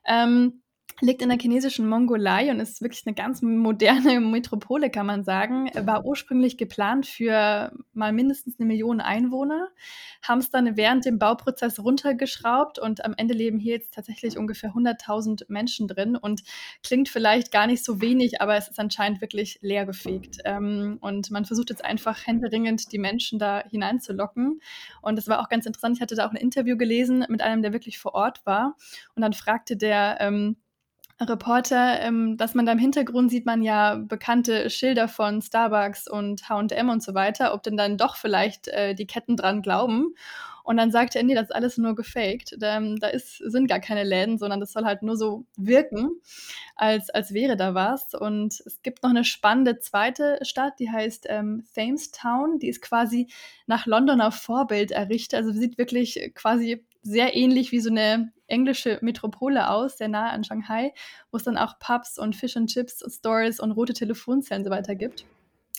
Ähm, 0.06 0.62
liegt 1.00 1.22
in 1.22 1.28
der 1.30 1.38
chinesischen 1.38 1.88
Mongolei 1.88 2.50
und 2.50 2.60
ist 2.60 2.82
wirklich 2.82 3.06
eine 3.06 3.14
ganz 3.14 3.42
moderne 3.42 4.20
Metropole, 4.20 4.90
kann 4.90 5.06
man 5.06 5.24
sagen. 5.24 5.70
War 5.74 6.04
ursprünglich 6.04 6.56
geplant 6.58 7.06
für 7.06 7.72
mal 7.92 8.12
mindestens 8.12 8.58
eine 8.58 8.66
Million 8.66 9.00
Einwohner, 9.00 9.68
haben 10.22 10.40
es 10.40 10.50
dann 10.50 10.76
während 10.76 11.04
dem 11.04 11.18
Bauprozess 11.18 11.80
runtergeschraubt 11.80 12.78
und 12.78 13.04
am 13.04 13.14
Ende 13.16 13.34
leben 13.34 13.58
hier 13.58 13.74
jetzt 13.74 13.94
tatsächlich 13.94 14.36
ungefähr 14.36 14.70
100.000 14.70 15.44
Menschen 15.48 15.88
drin 15.88 16.16
und 16.16 16.42
klingt 16.82 17.08
vielleicht 17.08 17.52
gar 17.52 17.66
nicht 17.66 17.84
so 17.84 18.00
wenig, 18.00 18.40
aber 18.40 18.56
es 18.56 18.68
ist 18.68 18.78
anscheinend 18.78 19.20
wirklich 19.20 19.58
leergefegt. 19.62 20.38
Ähm, 20.44 20.98
und 21.00 21.30
man 21.30 21.44
versucht 21.44 21.70
jetzt 21.70 21.84
einfach 21.84 22.26
händeringend 22.26 22.92
die 22.92 22.98
Menschen 22.98 23.38
da 23.38 23.64
hineinzulocken. 23.68 24.60
Und 25.02 25.16
das 25.16 25.28
war 25.28 25.40
auch 25.40 25.48
ganz 25.48 25.66
interessant. 25.66 25.96
Ich 25.96 26.02
hatte 26.02 26.14
da 26.14 26.26
auch 26.26 26.30
ein 26.30 26.36
Interview 26.36 26.76
gelesen 26.76 27.24
mit 27.28 27.42
einem, 27.42 27.62
der 27.62 27.72
wirklich 27.72 27.98
vor 27.98 28.14
Ort 28.14 28.44
war. 28.44 28.76
Und 29.14 29.22
dann 29.22 29.32
fragte 29.32 29.76
der, 29.76 30.18
ähm, 30.20 30.56
Reporter, 31.28 32.00
ähm, 32.00 32.36
dass 32.36 32.54
man 32.54 32.66
da 32.66 32.72
im 32.72 32.78
Hintergrund 32.78 33.30
sieht 33.30 33.46
man 33.46 33.62
ja 33.62 33.96
bekannte 33.96 34.70
Schilder 34.70 35.08
von 35.08 35.42
Starbucks 35.42 36.08
und 36.08 36.48
H&M 36.48 36.88
und 36.88 37.02
so 37.02 37.14
weiter, 37.14 37.52
ob 37.54 37.62
denn 37.62 37.76
dann 37.76 37.98
doch 37.98 38.16
vielleicht 38.16 38.68
äh, 38.68 38.94
die 38.94 39.06
Ketten 39.06 39.36
dran 39.36 39.62
glauben. 39.62 40.14
Und 40.62 40.76
dann 40.76 40.90
sagt 40.90 41.16
er, 41.16 41.22
nee, 41.22 41.34
das 41.34 41.44
ist 41.44 41.54
alles 41.54 41.78
nur 41.78 41.94
gefaked. 41.94 42.56
Ähm, 42.62 42.98
da 43.00 43.08
ist, 43.08 43.38
sind 43.38 43.66
gar 43.66 43.80
keine 43.80 44.04
Läden, 44.04 44.38
sondern 44.38 44.60
das 44.60 44.72
soll 44.72 44.84
halt 44.84 45.02
nur 45.02 45.16
so 45.16 45.44
wirken, 45.56 46.10
als, 46.76 47.10
als 47.10 47.34
wäre 47.34 47.56
da 47.56 47.74
was. 47.74 48.14
Und 48.14 48.60
es 48.64 48.80
gibt 48.82 49.02
noch 49.02 49.10
eine 49.10 49.24
spannende 49.24 49.78
zweite 49.78 50.38
Stadt, 50.42 50.74
die 50.78 50.90
heißt 50.90 51.26
ähm, 51.28 51.64
Thamestown. 51.74 52.58
Die 52.58 52.68
ist 52.68 52.82
quasi 52.82 53.28
nach 53.66 53.86
Londoner 53.86 54.32
Vorbild 54.32 54.92
errichtet. 54.92 55.40
Also 55.40 55.52
sieht 55.52 55.78
wirklich 55.78 56.32
quasi 56.34 56.84
sehr 57.02 57.36
ähnlich 57.36 57.72
wie 57.72 57.80
so 57.80 57.90
eine 57.90 58.32
englische 58.46 58.98
Metropole 59.00 59.70
aus, 59.70 59.98
sehr 59.98 60.08
nahe 60.08 60.30
an 60.30 60.44
Shanghai, 60.44 60.92
wo 61.30 61.36
es 61.36 61.44
dann 61.44 61.56
auch 61.56 61.78
Pubs 61.78 62.18
und 62.18 62.36
Fish 62.36 62.56
and 62.56 62.70
Chips 62.70 63.02
Stores 63.08 63.60
und 63.60 63.72
rote 63.72 63.94
Telefonzellen 63.94 64.62
und 64.62 64.64
so 64.64 64.70
weiter 64.70 64.94
gibt. 64.94 65.24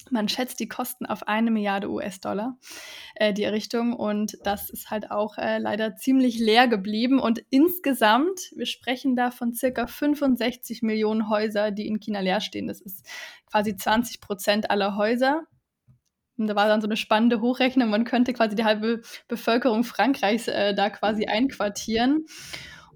Man 0.10 0.28
schätzt 0.28 0.60
die 0.60 0.68
Kosten 0.68 1.06
auf 1.06 1.28
eine 1.28 1.52
Milliarde 1.52 1.90
US-Dollar, 1.90 2.58
äh, 3.16 3.34
die 3.34 3.44
Errichtung. 3.44 3.94
Und 3.94 4.38
das 4.44 4.70
ist 4.70 4.90
halt 4.90 5.12
auch 5.12 5.38
äh, 5.38 5.60
leider 5.60 5.96
ziemlich 5.96 6.40
leer 6.40 6.68
geblieben. 6.68 7.20
Und 7.20 7.44
insgesamt, 7.50 8.52
wir 8.56 8.66
sprechen 8.66 9.16
da 9.16 9.32
von 9.32 9.54
circa 9.54 9.88
65 9.88 10.82
Millionen 10.82 11.30
Häuser, 11.30 11.72
die 11.72 11.88
in 11.88 12.00
China 12.00 12.22
leer 12.22 12.42
stehen. 12.42 12.68
Das 12.68 12.82
ist 12.82 13.06
quasi 13.46 13.76
20 13.76 14.22
Prozent 14.22 14.72
aller 14.72 14.96
Häuser. 14.96 15.44
Und 16.42 16.48
da 16.48 16.56
war 16.56 16.68
dann 16.68 16.82
so 16.82 16.88
eine 16.88 16.98
spannende 16.98 17.42
Hochrechnung. 17.42 17.90
Man 17.90 18.04
könnte 18.04 18.34
quasi 18.34 18.56
die 18.56 18.66
halbe 18.66 19.02
Bevölkerung 19.28 19.84
Frankreichs 19.84 20.48
äh, 20.48 20.74
da 20.74 20.90
quasi 20.90 21.26
einquartieren. 21.26 22.26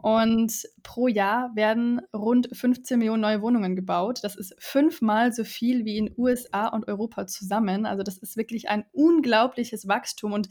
Und 0.05 0.67
pro 0.83 1.07
Jahr 1.07 1.55
werden 1.55 1.99
rund 2.13 2.47
15 2.53 2.99
Millionen 2.99 3.21
neue 3.21 3.41
Wohnungen 3.41 3.75
gebaut. 3.75 4.19
Das 4.21 4.35
ist 4.35 4.53
fünfmal 4.59 5.33
so 5.33 5.43
viel 5.43 5.83
wie 5.83 5.97
in 5.97 6.13
USA 6.15 6.67
und 6.67 6.87
Europa 6.87 7.25
zusammen. 7.25 7.87
Also 7.87 8.03
das 8.03 8.19
ist 8.19 8.37
wirklich 8.37 8.69
ein 8.69 8.85
unglaubliches 8.91 9.87
Wachstum. 9.87 10.33
Und 10.33 10.47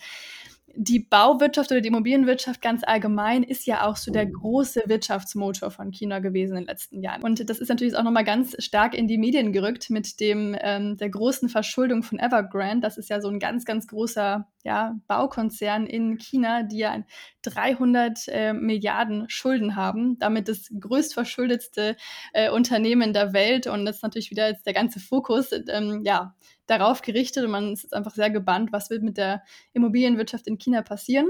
die 0.76 1.00
Bauwirtschaft 1.00 1.71
oder 1.71 1.81
die 1.81 1.88
Immobilienwirtschaft 1.88 2.61
ganz 2.61 2.83
allgemein 2.85 3.43
ist 3.43 3.66
ja 3.66 3.87
auch 3.87 3.97
so 3.97 4.12
der 4.12 4.26
große 4.26 4.85
Wirtschaftsmotor 4.87 5.71
von 5.71 5.90
China 5.90 6.19
gewesen 6.19 6.57
in 6.57 6.62
den 6.62 6.69
letzten 6.69 7.02
Jahren. 7.02 7.23
Und 7.23 7.49
das 7.49 7.59
ist 7.59 7.69
natürlich 7.69 7.97
auch 7.97 8.02
nochmal 8.02 8.25
ganz 8.25 8.54
stark 8.59 8.95
in 8.95 9.09
die 9.09 9.19
Medien 9.19 9.52
gerückt 9.52 9.90
mit 9.90 10.21
dem 10.21 10.57
ähm, 10.61 10.97
der 10.97 11.11
großen 11.11 11.49
Verschuldung 11.49 12.02
von 12.02 12.19
Evergrande. 12.19 12.81
Das 12.81 12.99
ist 12.99 13.11
ja 13.11 13.21
so 13.21 13.28
ein 13.28 13.38
ganz, 13.38 13.64
ganz 13.64 13.87
großer 13.87 14.47
ja, 14.64 14.97
Baukonzern 15.06 15.87
in 15.87 16.18
China, 16.18 16.62
die 16.62 16.78
ja 16.78 17.04
300 17.42 18.28
äh, 18.28 18.52
Milliarden 18.54 19.28
Schulden 19.28 19.76
haben, 19.76 20.18
damit 20.18 20.49
das 20.49 20.68
größtverschuldetste 20.80 21.97
äh, 22.33 22.50
Unternehmen 22.50 23.12
der 23.12 23.35
Welt. 23.35 23.66
Und 23.66 23.85
das 23.85 23.97
ist 23.97 24.02
natürlich 24.02 24.30
wieder 24.30 24.49
jetzt 24.49 24.66
der 24.66 24.73
ganze 24.73 25.00
Fokus, 25.00 25.50
ähm, 25.68 26.02
ja, 26.04 26.35
darauf 26.66 27.02
gerichtet 27.02 27.44
und 27.44 27.50
man 27.50 27.75
ist 27.75 27.83
jetzt 27.83 27.92
einfach 27.92 28.14
sehr 28.14 28.30
gebannt, 28.30 28.73
was 28.73 28.88
wird 28.88 29.02
mit 29.02 29.18
der 29.18 29.42
Immobilienwirtschaft 29.75 30.47
in 30.47 30.59
China 30.59 30.80
passieren. 30.80 31.28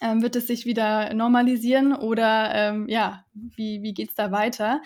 Ähm, 0.00 0.22
wird 0.22 0.36
es 0.36 0.46
sich 0.46 0.64
wieder 0.64 1.12
normalisieren 1.14 1.94
oder 1.94 2.54
ähm, 2.54 2.88
ja, 2.88 3.24
wie, 3.34 3.82
wie 3.82 3.92
geht 3.92 4.10
es 4.10 4.14
da 4.14 4.30
weiter? 4.30 4.80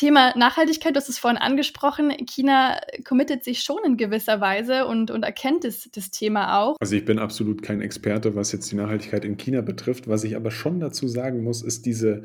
Thema 0.00 0.34
Nachhaltigkeit, 0.34 0.96
du 0.96 0.96
hast 0.96 1.10
es 1.10 1.18
vorhin 1.18 1.36
angesprochen. 1.36 2.10
China 2.24 2.80
committet 3.04 3.44
sich 3.44 3.62
schon 3.62 3.80
in 3.84 3.98
gewisser 3.98 4.40
Weise 4.40 4.86
und, 4.86 5.10
und 5.10 5.24
erkennt 5.24 5.64
das, 5.64 5.90
das 5.92 6.10
Thema 6.10 6.58
auch. 6.58 6.76
Also 6.80 6.96
ich 6.96 7.04
bin 7.04 7.18
absolut 7.18 7.62
kein 7.62 7.82
Experte, 7.82 8.34
was 8.34 8.50
jetzt 8.50 8.72
die 8.72 8.76
Nachhaltigkeit 8.76 9.26
in 9.26 9.36
China 9.36 9.60
betrifft. 9.60 10.08
Was 10.08 10.24
ich 10.24 10.36
aber 10.36 10.50
schon 10.50 10.80
dazu 10.80 11.06
sagen 11.06 11.44
muss, 11.44 11.60
ist 11.60 11.84
diese, 11.84 12.22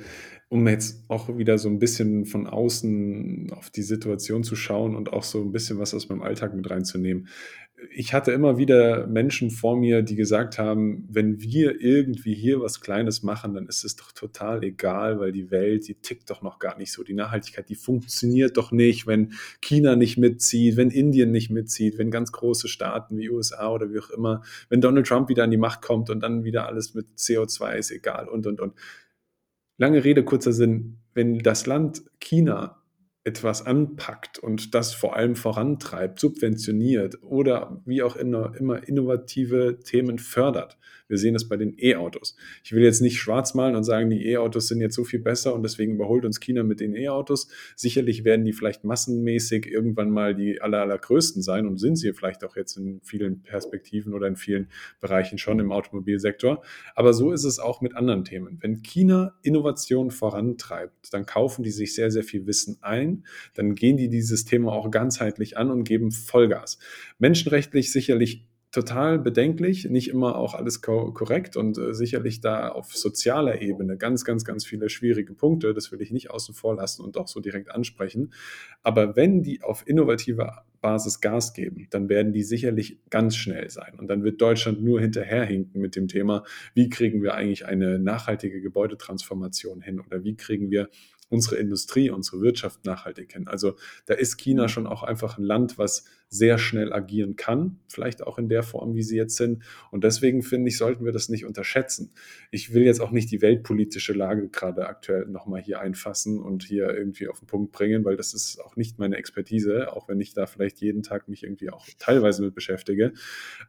um 0.49 0.67
jetzt 0.67 1.03
auch 1.09 1.37
wieder 1.37 1.57
so 1.57 1.69
ein 1.69 1.79
bisschen 1.79 2.25
von 2.25 2.47
außen 2.47 3.51
auf 3.51 3.69
die 3.69 3.81
Situation 3.81 4.43
zu 4.43 4.55
schauen 4.55 4.95
und 4.95 5.11
auch 5.11 5.23
so 5.23 5.41
ein 5.41 5.51
bisschen 5.51 5.79
was 5.79 5.93
aus 5.93 6.09
meinem 6.09 6.21
Alltag 6.21 6.55
mit 6.55 6.69
reinzunehmen 6.69 7.27
ich 7.91 8.13
hatte 8.13 8.31
immer 8.31 8.57
wieder 8.57 9.05
Menschen 9.07 9.51
vor 9.51 9.77
mir, 9.77 10.01
die 10.01 10.15
gesagt 10.15 10.57
haben, 10.57 11.07
wenn 11.09 11.41
wir 11.41 11.81
irgendwie 11.81 12.33
hier 12.33 12.61
was 12.61 12.79
Kleines 12.79 13.21
machen, 13.21 13.53
dann 13.53 13.67
ist 13.67 13.83
es 13.83 13.95
doch 13.95 14.11
total 14.11 14.63
egal, 14.63 15.19
weil 15.19 15.31
die 15.31 15.51
Welt, 15.51 15.87
die 15.87 15.95
tickt 15.95 16.29
doch 16.29 16.41
noch 16.41 16.59
gar 16.59 16.77
nicht 16.77 16.91
so. 16.91 17.03
Die 17.03 17.13
Nachhaltigkeit, 17.13 17.67
die 17.69 17.75
funktioniert 17.75 18.57
doch 18.57 18.71
nicht, 18.71 19.07
wenn 19.07 19.33
China 19.61 19.95
nicht 19.95 20.17
mitzieht, 20.17 20.77
wenn 20.77 20.89
Indien 20.89 21.31
nicht 21.31 21.49
mitzieht, 21.49 21.97
wenn 21.97 22.11
ganz 22.11 22.31
große 22.31 22.67
Staaten 22.67 23.17
wie 23.17 23.29
USA 23.29 23.71
oder 23.71 23.91
wie 23.91 23.99
auch 23.99 24.09
immer, 24.09 24.41
wenn 24.69 24.81
Donald 24.81 25.07
Trump 25.07 25.29
wieder 25.29 25.43
an 25.43 25.51
die 25.51 25.57
Macht 25.57 25.81
kommt 25.81 26.09
und 26.09 26.21
dann 26.21 26.43
wieder 26.43 26.67
alles 26.67 26.93
mit 26.93 27.07
CO2 27.17 27.75
ist 27.75 27.91
egal 27.91 28.27
und, 28.27 28.47
und, 28.47 28.61
und. 28.61 28.73
Lange 29.77 30.03
Rede, 30.03 30.23
kurzer 30.23 30.53
Sinn. 30.53 30.97
Wenn 31.13 31.39
das 31.39 31.65
Land 31.65 32.03
China 32.19 32.81
etwas 33.25 33.65
anpackt 33.65 34.37
und 34.37 34.75
das 34.75 34.93
vor 34.93 35.15
allem 35.15 35.35
vorantreibt, 35.35 36.19
subventioniert 36.19 37.17
oder 37.23 37.81
wie 37.83 38.03
auch 38.03 38.15
immer, 38.15 38.53
innovative 38.87 39.79
Themen 39.83 40.19
fördert. 40.19 40.77
Wir 41.07 41.17
sehen 41.17 41.33
das 41.33 41.47
bei 41.47 41.57
den 41.57 41.75
E-Autos. 41.77 42.35
Ich 42.63 42.73
will 42.73 42.83
jetzt 42.83 43.01
nicht 43.01 43.19
schwarz 43.19 43.55
malen 43.55 43.75
und 43.75 43.83
sagen, 43.83 44.11
die 44.11 44.27
E-Autos 44.27 44.67
sind 44.67 44.79
jetzt 44.79 44.95
so 44.95 45.03
viel 45.03 45.19
besser 45.19 45.55
und 45.55 45.63
deswegen 45.63 45.95
überholt 45.95 46.23
uns 46.23 46.39
China 46.39 46.63
mit 46.63 46.79
den 46.79 46.95
E-Autos. 46.95 47.47
Sicherlich 47.75 48.23
werden 48.23 48.45
die 48.45 48.53
vielleicht 48.53 48.83
massenmäßig 48.83 49.67
irgendwann 49.67 50.11
mal 50.11 50.35
die 50.35 50.61
aller, 50.61 50.81
allergrößten 50.81 51.41
sein 51.41 51.67
und 51.67 51.77
sind 51.77 51.95
sie 51.95 52.13
vielleicht 52.13 52.43
auch 52.43 52.55
jetzt 52.55 52.77
in 52.77 53.01
vielen 53.03 53.41
Perspektiven 53.41 54.13
oder 54.13 54.27
in 54.27 54.35
vielen 54.35 54.69
Bereichen 54.99 55.39
schon 55.39 55.59
im 55.59 55.71
Automobilsektor. 55.71 56.63
Aber 56.93 57.13
so 57.13 57.31
ist 57.31 57.43
es 57.43 57.57
auch 57.57 57.81
mit 57.81 57.95
anderen 57.95 58.23
Themen. 58.23 58.59
Wenn 58.61 58.83
China 58.83 59.33
Innovation 59.41 60.11
vorantreibt, 60.11 61.11
dann 61.13 61.25
kaufen 61.25 61.63
die 61.63 61.71
sich 61.71 61.95
sehr, 61.95 62.11
sehr 62.11 62.23
viel 62.23 62.45
Wissen 62.47 62.77
ein 62.81 63.14
dann 63.53 63.75
gehen 63.75 63.97
die 63.97 64.09
dieses 64.09 64.45
Thema 64.45 64.73
auch 64.73 64.91
ganzheitlich 64.91 65.57
an 65.57 65.71
und 65.71 65.83
geben 65.83 66.11
Vollgas. 66.11 66.79
Menschenrechtlich 67.19 67.91
sicherlich 67.91 68.45
total 68.75 69.19
bedenklich, 69.19 69.89
nicht 69.89 70.09
immer 70.09 70.35
auch 70.35 70.53
alles 70.53 70.81
ko 70.81 71.13
korrekt 71.13 71.55
und 71.55 71.77
äh, 71.77 71.93
sicherlich 71.93 72.41
da 72.41 72.67
auf 72.67 72.93
sozialer 72.93 73.61
Ebene 73.61 73.95
ganz, 73.95 74.25
ganz, 74.25 74.43
ganz 74.43 74.65
viele 74.65 74.89
schwierige 74.89 75.33
Punkte. 75.33 75.73
Das 75.73 75.93
will 75.93 76.01
ich 76.01 76.11
nicht 76.11 76.29
außen 76.29 76.53
vor 76.53 76.75
lassen 76.75 77.01
und 77.01 77.17
auch 77.17 77.29
so 77.29 77.39
direkt 77.39 77.71
ansprechen. 77.71 78.33
Aber 78.83 79.15
wenn 79.15 79.43
die 79.43 79.63
auf 79.63 79.87
innovativer 79.87 80.65
Basis 80.85 81.19
Gas 81.19 81.53
geben, 81.53 81.87
dann 81.89 82.09
werden 82.09 82.31
die 82.31 82.43
sicherlich 82.43 82.99
ganz 83.09 83.35
schnell 83.35 83.71
sein. 83.71 83.97
Und 83.97 84.07
dann 84.07 84.23
wird 84.23 84.39
Deutschland 84.39 84.83
nur 84.83 85.01
hinterherhinken 85.01 85.81
mit 85.81 85.95
dem 85.95 86.07
Thema, 86.07 86.43
wie 86.75 86.89
kriegen 86.89 87.23
wir 87.23 87.33
eigentlich 87.33 87.65
eine 87.65 87.97
nachhaltige 87.97 88.61
Gebäudetransformation 88.61 89.81
hin 89.81 89.99
oder 89.99 90.23
wie 90.23 90.35
kriegen 90.35 90.69
wir 90.69 90.89
unsere 91.29 91.55
Industrie, 91.55 92.11
unsere 92.11 92.41
Wirtschaft 92.41 92.85
nachhaltig 92.85 93.33
hin. 93.33 93.47
Also 93.47 93.75
da 94.05 94.13
ist 94.13 94.37
China 94.37 94.63
mhm. 94.63 94.67
schon 94.69 94.87
auch 94.87 95.01
einfach 95.01 95.39
ein 95.39 95.43
Land, 95.43 95.77
was 95.79 96.05
sehr 96.29 96.57
schnell 96.57 96.91
agieren 96.91 97.35
kann, 97.35 97.79
vielleicht 97.87 98.23
auch 98.23 98.37
in 98.37 98.49
der 98.49 98.63
Form, 98.63 98.95
wie 98.95 99.03
sie 99.03 99.15
jetzt 99.15 99.37
sind. 99.37 99.63
Und 99.91 100.03
deswegen 100.03 100.41
finde 100.41 100.69
ich, 100.69 100.77
sollten 100.77 101.05
wir 101.05 101.11
das 101.11 101.29
nicht 101.29 101.45
unterschätzen. 101.45 102.11
Ich 102.51 102.73
will 102.73 102.83
jetzt 102.83 102.99
auch 102.99 103.11
nicht 103.11 103.31
die 103.31 103.41
weltpolitische 103.41 104.13
Lage 104.13 104.49
gerade 104.49 104.87
aktuell 104.87 105.27
nochmal 105.27 105.61
hier 105.61 105.79
einfassen 105.79 106.39
und 106.39 106.63
hier 106.63 106.89
irgendwie 106.89 107.27
auf 107.27 107.39
den 107.39 107.47
Punkt 107.47 107.71
bringen, 107.71 108.03
weil 108.03 108.17
das 108.17 108.33
ist 108.33 108.59
auch 108.59 108.75
nicht 108.75 108.99
meine 108.99 109.17
Expertise, 109.17 109.93
auch 109.93 110.07
wenn 110.07 110.19
ich 110.19 110.33
da 110.33 110.45
vielleicht 110.45 110.74
jeden 110.81 111.03
Tag 111.03 111.27
mich 111.27 111.43
irgendwie 111.43 111.69
auch 111.69 111.87
teilweise 111.99 112.43
mit 112.43 112.55
beschäftige. 112.55 113.13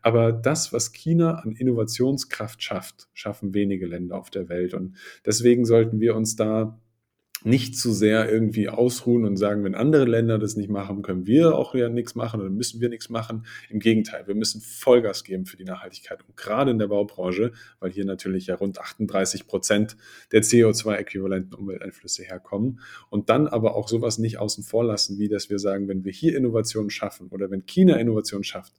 Aber 0.03 0.33
das, 0.33 0.73
was 0.73 0.93
China 0.93 1.37
an 1.37 1.53
Innovationskraft 1.53 2.63
schafft, 2.63 3.09
schaffen 3.15 3.55
wenige 3.55 3.87
Länder 3.87 4.19
auf 4.19 4.31
der 4.31 4.49
Welt. 4.49 4.75
Und 4.75 4.97
deswegen 5.25 5.65
sollten 5.65 6.01
wir 6.01 6.15
uns 6.17 6.37
da 6.37 6.79
nicht 7.45 7.77
zu 7.77 7.93
sehr 7.93 8.31
irgendwie 8.31 8.69
ausruhen 8.69 9.25
und 9.25 9.37
sagen, 9.37 9.63
wenn 9.63 9.75
andere 9.75 10.05
Länder 10.05 10.39
das 10.39 10.57
nicht 10.57 10.71
machen, 10.71 11.03
können 11.03 11.27
wir 11.27 11.55
auch 11.55 11.75
ja 11.75 11.89
nichts 11.89 12.15
machen 12.15 12.41
oder 12.41 12.51
müssen 12.51 12.81
wir 12.81 12.89
nichts 12.89 13.09
machen. 13.09 13.47
Im 13.69 13.79
Gegenteil, 13.79 14.27
wir 14.27 14.35
müssen 14.35 14.61
Vollgas 14.61 15.23
geben 15.23 15.47
für 15.47 15.57
die 15.57 15.65
Nachhaltigkeit 15.65 16.21
und 16.27 16.37
gerade 16.37 16.71
in 16.71 16.79
der 16.79 16.89
Baubranche, 16.89 17.53
weil 17.79 17.91
hier 17.91 18.05
natürlich 18.05 18.47
ja 18.47 18.55
rund 18.55 18.81
38 18.81 19.47
Prozent 19.47 19.97
der 20.33 20.43
CO2-äquivalenten 20.43 21.55
Umwelteinflüsse 21.55 22.25
herkommen 22.25 22.81
und 23.11 23.29
dann 23.29 23.47
aber 23.47 23.77
auch 23.77 23.89
sowas 23.89 24.19
nicht 24.19 24.39
außen 24.39 24.65
vor 24.65 24.85
lassen, 24.85 25.19
wie 25.19 25.29
dass 25.29 25.51
wir 25.51 25.59
sagen, 25.59 25.89
wenn 25.89 26.05
wir 26.05 26.13
hier 26.13 26.37
Innovationen 26.37 26.91
schaffen 26.91 27.29
oder 27.29 27.51
wenn 27.51 27.67
China 27.67 27.97
Innovationen 27.97 28.45
schafft, 28.45 28.73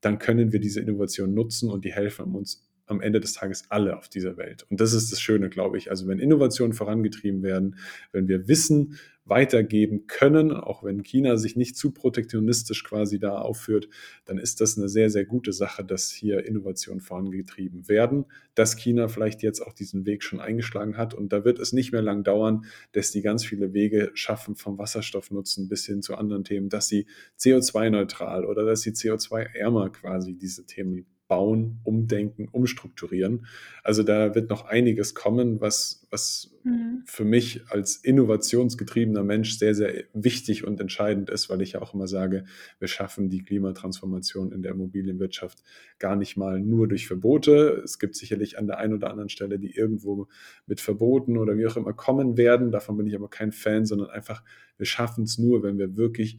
dann 0.00 0.18
können 0.18 0.52
wir 0.52 0.60
diese 0.60 0.80
Innovation 0.80 1.34
nutzen 1.34 1.70
und 1.70 1.84
die 1.84 1.92
helfen 1.92 2.34
uns 2.34 2.67
am 2.88 3.00
Ende 3.00 3.20
des 3.20 3.32
Tages 3.32 3.64
alle 3.68 3.96
auf 3.96 4.08
dieser 4.08 4.36
Welt. 4.36 4.66
Und 4.70 4.80
das 4.80 4.92
ist 4.92 5.12
das 5.12 5.20
Schöne, 5.20 5.48
glaube 5.48 5.78
ich. 5.78 5.90
Also 5.90 6.06
wenn 6.06 6.18
Innovationen 6.18 6.72
vorangetrieben 6.72 7.42
werden, 7.42 7.76
wenn 8.12 8.28
wir 8.28 8.48
Wissen 8.48 8.98
weitergeben 9.28 10.06
können, 10.06 10.52
auch 10.52 10.82
wenn 10.82 11.02
China 11.02 11.36
sich 11.36 11.54
nicht 11.56 11.76
zu 11.76 11.90
protektionistisch 11.90 12.82
quasi 12.84 13.18
da 13.18 13.38
aufführt, 13.38 13.88
dann 14.24 14.38
ist 14.38 14.60
das 14.60 14.78
eine 14.78 14.88
sehr, 14.88 15.10
sehr 15.10 15.26
gute 15.26 15.52
Sache, 15.52 15.84
dass 15.84 16.10
hier 16.10 16.46
Innovationen 16.46 17.00
vorangetrieben 17.00 17.88
werden, 17.88 18.24
dass 18.54 18.76
China 18.76 19.08
vielleicht 19.08 19.42
jetzt 19.42 19.60
auch 19.60 19.74
diesen 19.74 20.06
Weg 20.06 20.22
schon 20.22 20.40
eingeschlagen 20.40 20.96
hat. 20.96 21.14
Und 21.14 21.32
da 21.32 21.44
wird 21.44 21.58
es 21.58 21.72
nicht 21.72 21.92
mehr 21.92 22.02
lang 22.02 22.24
dauern, 22.24 22.64
dass 22.92 23.10
die 23.10 23.22
ganz 23.22 23.44
viele 23.44 23.74
Wege 23.74 24.10
schaffen, 24.14 24.56
vom 24.56 24.78
Wasserstoffnutzen 24.78 25.68
bis 25.68 25.84
hin 25.84 26.02
zu 26.02 26.16
anderen 26.16 26.44
Themen, 26.44 26.68
dass 26.68 26.88
sie 26.88 27.06
CO2-neutral 27.38 28.46
oder 28.46 28.64
dass 28.64 28.80
sie 28.80 28.92
CO2-ärmer 28.92 29.90
quasi 29.90 30.34
diese 30.34 30.64
Themen 30.64 31.06
bauen, 31.28 31.78
umdenken, 31.84 32.48
umstrukturieren. 32.50 33.46
Also 33.84 34.02
da 34.02 34.34
wird 34.34 34.48
noch 34.48 34.64
einiges 34.64 35.14
kommen, 35.14 35.60
was, 35.60 36.06
was 36.10 36.50
mhm. 36.64 37.02
für 37.04 37.26
mich 37.26 37.60
als 37.68 37.96
innovationsgetriebener 37.96 39.22
Mensch 39.22 39.58
sehr, 39.58 39.74
sehr 39.74 40.04
wichtig 40.14 40.66
und 40.66 40.80
entscheidend 40.80 41.28
ist, 41.28 41.50
weil 41.50 41.60
ich 41.60 41.72
ja 41.72 41.82
auch 41.82 41.92
immer 41.92 42.08
sage, 42.08 42.46
wir 42.78 42.88
schaffen 42.88 43.28
die 43.28 43.42
Klimatransformation 43.42 44.52
in 44.52 44.62
der 44.62 44.72
Immobilienwirtschaft 44.72 45.62
gar 45.98 46.16
nicht 46.16 46.38
mal 46.38 46.60
nur 46.60 46.88
durch 46.88 47.06
Verbote. 47.06 47.82
Es 47.84 47.98
gibt 47.98 48.16
sicherlich 48.16 48.58
an 48.58 48.66
der 48.66 48.78
einen 48.78 48.94
oder 48.94 49.10
anderen 49.10 49.28
Stelle, 49.28 49.58
die 49.58 49.76
irgendwo 49.76 50.28
mit 50.66 50.80
Verboten 50.80 51.36
oder 51.36 51.58
wie 51.58 51.66
auch 51.66 51.76
immer 51.76 51.92
kommen 51.92 52.38
werden. 52.38 52.72
Davon 52.72 52.96
bin 52.96 53.06
ich 53.06 53.14
aber 53.14 53.28
kein 53.28 53.52
Fan, 53.52 53.84
sondern 53.84 54.08
einfach, 54.08 54.42
wir 54.78 54.86
schaffen 54.86 55.24
es 55.24 55.36
nur, 55.36 55.62
wenn 55.62 55.78
wir 55.78 55.96
wirklich 55.98 56.38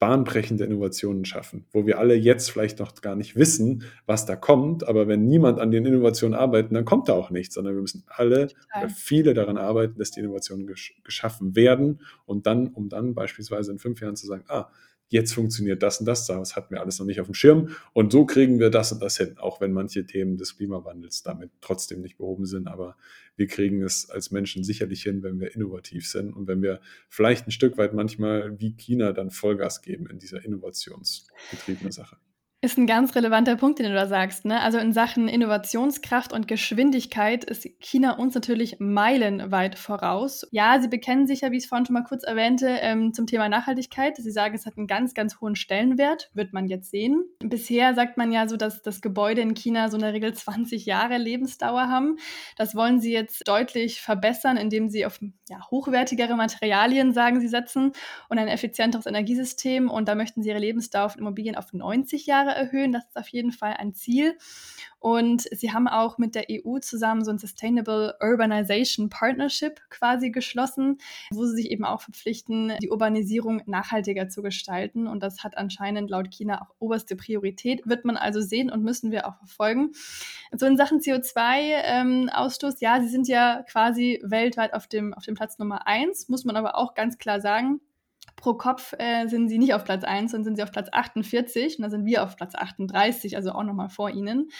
bahnbrechende 0.00 0.64
Innovationen 0.64 1.26
schaffen, 1.26 1.66
wo 1.72 1.86
wir 1.86 1.98
alle 1.98 2.14
jetzt 2.14 2.50
vielleicht 2.50 2.78
noch 2.78 2.94
gar 3.02 3.14
nicht 3.14 3.36
wissen, 3.36 3.84
was 4.06 4.24
da 4.24 4.34
kommt, 4.34 4.88
aber 4.88 5.06
wenn 5.06 5.26
niemand 5.26 5.60
an 5.60 5.70
den 5.70 5.84
Innovationen 5.84 6.34
arbeitet, 6.34 6.74
dann 6.74 6.86
kommt 6.86 7.08
da 7.08 7.12
auch 7.12 7.30
nichts, 7.30 7.54
sondern 7.54 7.74
wir 7.74 7.82
müssen 7.82 8.04
alle 8.08 8.48
oder 8.76 8.88
viele 8.88 9.34
daran 9.34 9.58
arbeiten, 9.58 9.98
dass 9.98 10.10
die 10.10 10.20
Innovationen 10.20 10.66
gesch 10.66 10.94
geschaffen 11.04 11.54
werden. 11.54 12.00
Und 12.24 12.46
dann, 12.46 12.68
um 12.68 12.88
dann 12.88 13.14
beispielsweise 13.14 13.72
in 13.72 13.78
fünf 13.78 14.00
Jahren 14.00 14.16
zu 14.16 14.26
sagen, 14.26 14.44
ah, 14.48 14.70
jetzt 15.10 15.34
funktioniert 15.34 15.82
das 15.82 16.00
und 16.00 16.06
das, 16.06 16.26
das 16.26 16.56
hatten 16.56 16.72
wir 16.74 16.80
alles 16.80 16.98
noch 16.98 17.06
nicht 17.06 17.20
auf 17.20 17.26
dem 17.26 17.34
Schirm 17.34 17.76
und 17.92 18.12
so 18.12 18.24
kriegen 18.24 18.58
wir 18.58 18.70
das 18.70 18.92
und 18.92 19.02
das 19.02 19.18
hin, 19.18 19.36
auch 19.38 19.60
wenn 19.60 19.72
manche 19.72 20.06
Themen 20.06 20.38
des 20.38 20.56
Klimawandels 20.56 21.22
damit 21.22 21.50
trotzdem 21.60 22.00
nicht 22.00 22.16
behoben 22.16 22.46
sind, 22.46 22.68
aber 22.68 22.96
wir 23.36 23.46
kriegen 23.46 23.82
es 23.82 24.08
als 24.08 24.30
Menschen 24.30 24.64
sicherlich 24.64 25.02
hin, 25.02 25.22
wenn 25.22 25.40
wir 25.40 25.54
innovativ 25.54 26.08
sind 26.08 26.32
und 26.32 26.46
wenn 26.46 26.62
wir 26.62 26.80
vielleicht 27.08 27.46
ein 27.46 27.50
Stück 27.52 27.76
weit 27.76 27.92
manchmal 27.92 28.58
wie 28.60 28.72
China 28.72 29.12
dann 29.12 29.30
Vollgas 29.30 29.82
geben 29.82 30.06
in 30.06 30.18
dieser 30.18 30.44
innovationsgetriebenen 30.44 31.92
Sache. 31.92 32.16
Ist 32.62 32.76
ein 32.76 32.86
ganz 32.86 33.14
relevanter 33.14 33.56
Punkt, 33.56 33.78
den 33.78 33.86
du 33.86 33.94
da 33.94 34.06
sagst. 34.06 34.44
Ne? 34.44 34.60
Also 34.60 34.76
in 34.76 34.92
Sachen 34.92 35.28
Innovationskraft 35.28 36.34
und 36.34 36.46
Geschwindigkeit 36.46 37.42
ist 37.42 37.66
China 37.78 38.18
uns 38.18 38.34
natürlich 38.34 38.76
meilenweit 38.78 39.78
voraus. 39.78 40.46
Ja, 40.50 40.78
sie 40.78 40.88
bekennen 40.88 41.26
sich 41.26 41.40
ja, 41.40 41.52
wie 41.52 41.56
ich 41.56 41.62
es 41.62 41.68
vorhin 41.70 41.86
schon 41.86 41.94
mal 41.94 42.04
kurz 42.04 42.22
erwähnte, 42.22 42.68
ähm, 42.82 43.14
zum 43.14 43.26
Thema 43.26 43.48
Nachhaltigkeit. 43.48 44.18
Sie 44.18 44.30
sagen, 44.30 44.54
es 44.54 44.66
hat 44.66 44.76
einen 44.76 44.88
ganz, 44.88 45.14
ganz 45.14 45.40
hohen 45.40 45.56
Stellenwert, 45.56 46.30
wird 46.34 46.52
man 46.52 46.68
jetzt 46.68 46.90
sehen. 46.90 47.24
Bisher 47.38 47.94
sagt 47.94 48.18
man 48.18 48.30
ja 48.30 48.46
so, 48.46 48.58
dass 48.58 48.82
das 48.82 49.00
Gebäude 49.00 49.40
in 49.40 49.54
China 49.54 49.88
so 49.88 49.96
in 49.96 50.02
der 50.02 50.12
Regel 50.12 50.34
20 50.34 50.84
Jahre 50.84 51.16
Lebensdauer 51.16 51.88
haben. 51.88 52.18
Das 52.58 52.74
wollen 52.74 53.00
sie 53.00 53.10
jetzt 53.14 53.48
deutlich 53.48 54.02
verbessern, 54.02 54.58
indem 54.58 54.90
sie 54.90 55.06
auf 55.06 55.18
ja, 55.48 55.66
hochwertigere 55.70 56.36
Materialien, 56.36 57.14
sagen 57.14 57.40
sie, 57.40 57.48
setzen 57.48 57.92
und 58.28 58.36
ein 58.36 58.48
effizienteres 58.48 59.06
Energiesystem. 59.06 59.88
Und 59.88 60.08
da 60.08 60.14
möchten 60.14 60.42
sie 60.42 60.50
ihre 60.50 60.58
Lebensdauer 60.58 61.08
von 61.08 61.22
Immobilien 61.22 61.56
auf 61.56 61.72
90 61.72 62.26
Jahre 62.26 62.49
Jahre 62.50 62.58
erhöhen. 62.58 62.92
Das 62.92 63.06
ist 63.06 63.16
auf 63.16 63.28
jeden 63.28 63.52
Fall 63.52 63.74
ein 63.74 63.94
Ziel. 63.94 64.36
Und 64.98 65.48
sie 65.50 65.72
haben 65.72 65.88
auch 65.88 66.18
mit 66.18 66.34
der 66.34 66.46
EU 66.50 66.78
zusammen 66.78 67.24
so 67.24 67.30
ein 67.30 67.38
Sustainable 67.38 68.16
Urbanization 68.20 69.08
Partnership 69.08 69.80
quasi 69.88 70.30
geschlossen, 70.30 70.98
wo 71.30 71.46
sie 71.46 71.56
sich 71.56 71.70
eben 71.70 71.86
auch 71.86 72.02
verpflichten, 72.02 72.74
die 72.82 72.90
Urbanisierung 72.90 73.62
nachhaltiger 73.64 74.28
zu 74.28 74.42
gestalten. 74.42 75.06
Und 75.06 75.22
das 75.22 75.42
hat 75.42 75.56
anscheinend 75.56 76.10
laut 76.10 76.30
China 76.30 76.60
auch 76.60 76.74
oberste 76.78 77.16
Priorität. 77.16 77.80
Wird 77.86 78.04
man 78.04 78.18
also 78.18 78.42
sehen 78.42 78.70
und 78.70 78.82
müssen 78.82 79.10
wir 79.10 79.26
auch 79.26 79.38
verfolgen. 79.38 79.92
So 80.54 80.66
in 80.66 80.76
Sachen 80.76 81.00
CO2-Ausstoß, 81.00 82.72
ähm, 82.72 82.78
ja, 82.80 83.00
sie 83.00 83.08
sind 83.08 83.26
ja 83.26 83.64
quasi 83.70 84.20
weltweit 84.22 84.74
auf 84.74 84.86
dem, 84.86 85.14
auf 85.14 85.24
dem 85.24 85.34
Platz 85.34 85.58
Nummer 85.58 85.86
eins, 85.86 86.28
muss 86.28 86.44
man 86.44 86.56
aber 86.56 86.76
auch 86.76 86.94
ganz 86.94 87.16
klar 87.16 87.40
sagen 87.40 87.80
pro 88.40 88.54
Kopf 88.54 88.94
äh, 88.98 89.28
sind 89.28 89.48
sie 89.48 89.58
nicht 89.58 89.74
auf 89.74 89.84
Platz 89.84 90.04
1, 90.04 90.32
sondern 90.32 90.44
sind 90.44 90.56
sie 90.56 90.62
auf 90.62 90.72
Platz 90.72 90.88
48 90.90 91.78
und 91.78 91.82
da 91.82 91.90
sind 91.90 92.04
wir 92.06 92.24
auf 92.24 92.36
Platz 92.36 92.54
38, 92.54 93.36
also 93.36 93.52
auch 93.52 93.62
nochmal 93.62 93.88
vor 93.88 94.10
ihnen. 94.10 94.50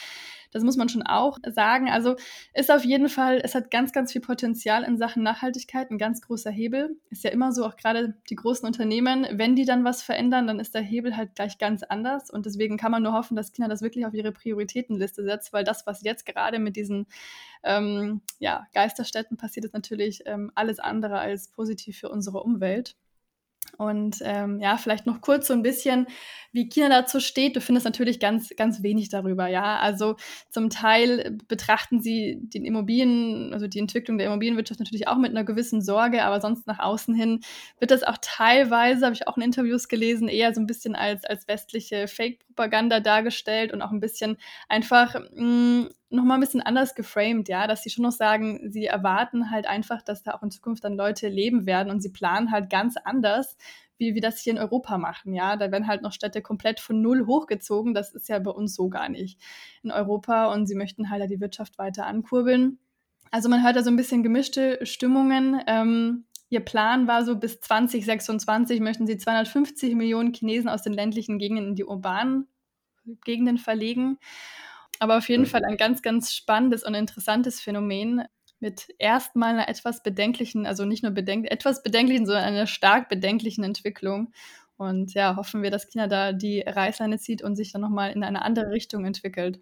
Das 0.52 0.64
muss 0.64 0.76
man 0.76 0.88
schon 0.88 1.02
auch 1.02 1.38
sagen. 1.46 1.88
Also 1.88 2.16
ist 2.54 2.70
auf 2.70 2.84
jeden 2.84 3.08
Fall, 3.08 3.40
es 3.42 3.54
hat 3.54 3.70
ganz, 3.70 3.92
ganz 3.92 4.12
viel 4.12 4.20
Potenzial 4.20 4.82
in 4.82 4.98
Sachen 4.98 5.22
Nachhaltigkeit, 5.22 5.90
ein 5.90 5.98
ganz 5.98 6.20
großer 6.22 6.50
Hebel. 6.50 6.96
Ist 7.10 7.24
ja 7.24 7.30
immer 7.30 7.52
so, 7.52 7.64
auch 7.64 7.76
gerade 7.76 8.14
die 8.28 8.34
großen 8.34 8.66
Unternehmen, 8.66 9.26
wenn 9.32 9.54
die 9.54 9.64
dann 9.64 9.84
was 9.84 10.02
verändern, 10.02 10.46
dann 10.46 10.58
ist 10.58 10.74
der 10.74 10.82
Hebel 10.82 11.16
halt 11.16 11.34
gleich 11.36 11.58
ganz 11.58 11.82
anders. 11.82 12.30
Und 12.30 12.46
deswegen 12.46 12.76
kann 12.76 12.90
man 12.90 13.02
nur 13.02 13.12
hoffen, 13.12 13.36
dass 13.36 13.52
China 13.52 13.68
das 13.68 13.82
wirklich 13.82 14.06
auf 14.06 14.14
ihre 14.14 14.32
Prioritätenliste 14.32 15.22
setzt, 15.22 15.52
weil 15.52 15.64
das, 15.64 15.86
was 15.86 16.02
jetzt 16.02 16.26
gerade 16.26 16.58
mit 16.58 16.76
diesen 16.76 17.06
ähm, 17.62 18.22
ja, 18.38 18.66
Geisterstädten 18.74 19.36
passiert, 19.36 19.66
ist 19.66 19.74
natürlich 19.74 20.22
ähm, 20.26 20.50
alles 20.54 20.80
andere 20.80 21.18
als 21.20 21.48
positiv 21.48 21.98
für 21.98 22.08
unsere 22.08 22.42
Umwelt. 22.42 22.96
Und 23.76 24.18
ähm, 24.22 24.60
ja, 24.60 24.76
vielleicht 24.76 25.06
noch 25.06 25.20
kurz 25.20 25.46
so 25.46 25.54
ein 25.54 25.62
bisschen, 25.62 26.06
wie 26.52 26.68
China 26.68 26.88
dazu 26.88 27.20
steht. 27.20 27.56
Du 27.56 27.60
findest 27.60 27.84
natürlich 27.84 28.18
ganz, 28.20 28.50
ganz 28.56 28.82
wenig 28.82 29.08
darüber, 29.08 29.46
ja. 29.46 29.78
Also 29.78 30.16
zum 30.48 30.70
Teil 30.70 31.38
betrachten 31.48 32.00
sie 32.00 32.38
den 32.40 32.64
Immobilien, 32.64 33.52
also 33.52 33.66
die 33.66 33.78
Entwicklung 33.78 34.18
der 34.18 34.26
Immobilienwirtschaft 34.26 34.80
natürlich 34.80 35.08
auch 35.08 35.16
mit 35.16 35.30
einer 35.30 35.44
gewissen 35.44 35.82
Sorge, 35.82 36.24
aber 36.24 36.40
sonst 36.40 36.66
nach 36.66 36.78
außen 36.78 37.14
hin 37.14 37.40
wird 37.78 37.90
das 37.90 38.02
auch 38.02 38.18
teilweise, 38.20 39.04
habe 39.04 39.14
ich 39.14 39.28
auch 39.28 39.36
in 39.36 39.42
Interviews 39.42 39.88
gelesen, 39.88 40.28
eher 40.28 40.52
so 40.54 40.60
ein 40.60 40.66
bisschen 40.66 40.94
als, 40.94 41.24
als 41.24 41.46
westliche 41.48 42.08
Fake-Propaganda 42.08 43.00
dargestellt 43.00 43.72
und 43.72 43.82
auch 43.82 43.92
ein 43.92 44.00
bisschen 44.00 44.36
einfach 44.68 45.14
mh, 45.14 45.28
hm, 45.36 45.88
nochmal 46.10 46.36
ein 46.36 46.40
bisschen 46.40 46.60
anders 46.60 46.94
geframed, 46.94 47.48
ja, 47.48 47.66
dass 47.66 47.82
sie 47.82 47.90
schon 47.90 48.02
noch 48.02 48.12
sagen, 48.12 48.70
sie 48.70 48.86
erwarten 48.86 49.50
halt 49.50 49.66
einfach, 49.66 50.02
dass 50.02 50.22
da 50.22 50.32
auch 50.32 50.42
in 50.42 50.50
Zukunft 50.50 50.84
dann 50.84 50.96
Leute 50.96 51.28
leben 51.28 51.66
werden 51.66 51.90
und 51.90 52.00
sie 52.00 52.10
planen 52.10 52.50
halt 52.50 52.68
ganz 52.68 52.96
anders, 52.96 53.56
wie 53.96 54.14
wir 54.14 54.20
das 54.20 54.40
hier 54.40 54.54
in 54.54 54.58
Europa 54.58 54.98
machen, 54.98 55.34
ja. 55.34 55.56
Da 55.56 55.70
werden 55.70 55.86
halt 55.86 56.02
noch 56.02 56.12
Städte 56.12 56.42
komplett 56.42 56.80
von 56.80 57.00
null 57.00 57.26
hochgezogen. 57.26 57.94
Das 57.94 58.14
ist 58.14 58.28
ja 58.28 58.38
bei 58.38 58.50
uns 58.50 58.74
so 58.74 58.88
gar 58.88 59.08
nicht 59.08 59.38
in 59.82 59.90
Europa 59.90 60.52
und 60.52 60.66
sie 60.66 60.74
möchten 60.74 61.10
halt 61.10 61.30
die 61.30 61.40
Wirtschaft 61.40 61.78
weiter 61.78 62.06
ankurbeln. 62.06 62.78
Also 63.30 63.48
man 63.48 63.62
hört 63.62 63.76
da 63.76 63.82
so 63.82 63.90
ein 63.90 63.96
bisschen 63.96 64.22
gemischte 64.22 64.84
Stimmungen. 64.84 65.60
Ähm, 65.66 66.24
ihr 66.48 66.60
Plan 66.60 67.06
war 67.06 67.24
so, 67.24 67.36
bis 67.36 67.60
2026 67.60 68.80
möchten 68.80 69.06
sie 69.06 69.18
250 69.18 69.94
Millionen 69.94 70.32
Chinesen 70.32 70.68
aus 70.68 70.82
den 70.82 70.94
ländlichen 70.94 71.38
Gegenden 71.38 71.68
in 71.68 71.74
die 71.76 71.84
urbanen 71.84 72.48
Gegenden 73.24 73.58
verlegen. 73.58 74.18
Aber 75.00 75.18
auf 75.18 75.28
jeden 75.28 75.46
Fall 75.46 75.64
ein 75.64 75.76
ganz, 75.76 76.02
ganz 76.02 76.32
spannendes 76.32 76.84
und 76.84 76.94
interessantes 76.94 77.60
Phänomen 77.60 78.22
mit 78.60 78.88
erstmal 78.98 79.54
einer 79.54 79.68
etwas 79.68 80.02
bedenklichen, 80.02 80.66
also 80.66 80.84
nicht 80.84 81.02
nur 81.02 81.12
bedenk 81.12 81.50
etwas 81.50 81.82
bedenklichen, 81.82 82.26
sondern 82.26 82.44
einer 82.44 82.66
stark 82.66 83.08
bedenklichen 83.08 83.64
Entwicklung. 83.64 84.32
Und 84.76 85.14
ja, 85.14 85.36
hoffen 85.36 85.62
wir, 85.62 85.70
dass 85.70 85.88
China 85.88 86.06
da 86.06 86.32
die 86.32 86.60
Reißleine 86.60 87.18
zieht 87.18 87.42
und 87.42 87.56
sich 87.56 87.72
dann 87.72 87.80
nochmal 87.80 88.12
in 88.12 88.22
eine 88.22 88.42
andere 88.42 88.70
Richtung 88.70 89.04
entwickelt. 89.06 89.60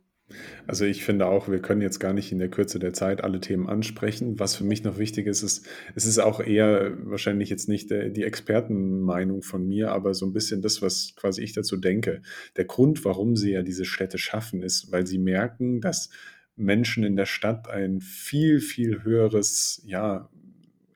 Also 0.66 0.84
ich 0.84 1.04
finde 1.04 1.26
auch, 1.26 1.48
wir 1.48 1.60
können 1.60 1.80
jetzt 1.80 2.00
gar 2.00 2.12
nicht 2.12 2.32
in 2.32 2.38
der 2.38 2.50
Kürze 2.50 2.78
der 2.78 2.92
Zeit 2.92 3.24
alle 3.24 3.40
Themen 3.40 3.68
ansprechen. 3.68 4.38
Was 4.38 4.56
für 4.56 4.64
mich 4.64 4.84
noch 4.84 4.98
wichtig 4.98 5.26
ist, 5.26 5.42
ist, 5.42 5.66
es 5.94 6.04
ist 6.04 6.18
auch 6.18 6.40
eher 6.40 6.92
wahrscheinlich 7.04 7.48
jetzt 7.48 7.68
nicht 7.68 7.90
der, 7.90 8.10
die 8.10 8.24
Expertenmeinung 8.24 9.42
von 9.42 9.66
mir, 9.66 9.92
aber 9.92 10.12
so 10.12 10.26
ein 10.26 10.32
bisschen 10.32 10.60
das, 10.60 10.82
was 10.82 11.14
quasi 11.16 11.42
ich 11.42 11.54
dazu 11.54 11.76
denke. 11.76 12.22
Der 12.56 12.66
Grund, 12.66 13.04
warum 13.04 13.36
sie 13.36 13.52
ja 13.52 13.62
diese 13.62 13.86
Städte 13.86 14.18
schaffen, 14.18 14.62
ist, 14.62 14.92
weil 14.92 15.06
sie 15.06 15.18
merken, 15.18 15.80
dass 15.80 16.10
Menschen 16.56 17.04
in 17.04 17.16
der 17.16 17.26
Stadt 17.26 17.68
ein 17.68 18.00
viel, 18.00 18.60
viel 18.60 19.04
höheres, 19.04 19.82
ja, 19.86 20.28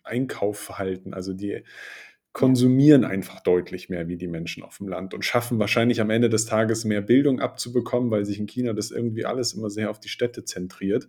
Einkaufverhalten, 0.04 1.14
also 1.14 1.32
die 1.32 1.62
konsumieren 2.32 3.04
einfach 3.04 3.40
deutlich 3.40 3.90
mehr 3.90 4.08
wie 4.08 4.16
die 4.16 4.26
Menschen 4.26 4.62
auf 4.62 4.78
dem 4.78 4.88
Land 4.88 5.12
und 5.12 5.24
schaffen 5.24 5.58
wahrscheinlich 5.58 6.00
am 6.00 6.10
Ende 6.10 6.30
des 6.30 6.46
Tages 6.46 6.84
mehr 6.84 7.02
Bildung 7.02 7.40
abzubekommen, 7.40 8.10
weil 8.10 8.24
sich 8.24 8.38
in 8.38 8.46
China 8.46 8.72
das 8.72 8.90
irgendwie 8.90 9.26
alles 9.26 9.52
immer 9.52 9.68
sehr 9.68 9.90
auf 9.90 10.00
die 10.00 10.08
Städte 10.08 10.44
zentriert 10.44 11.08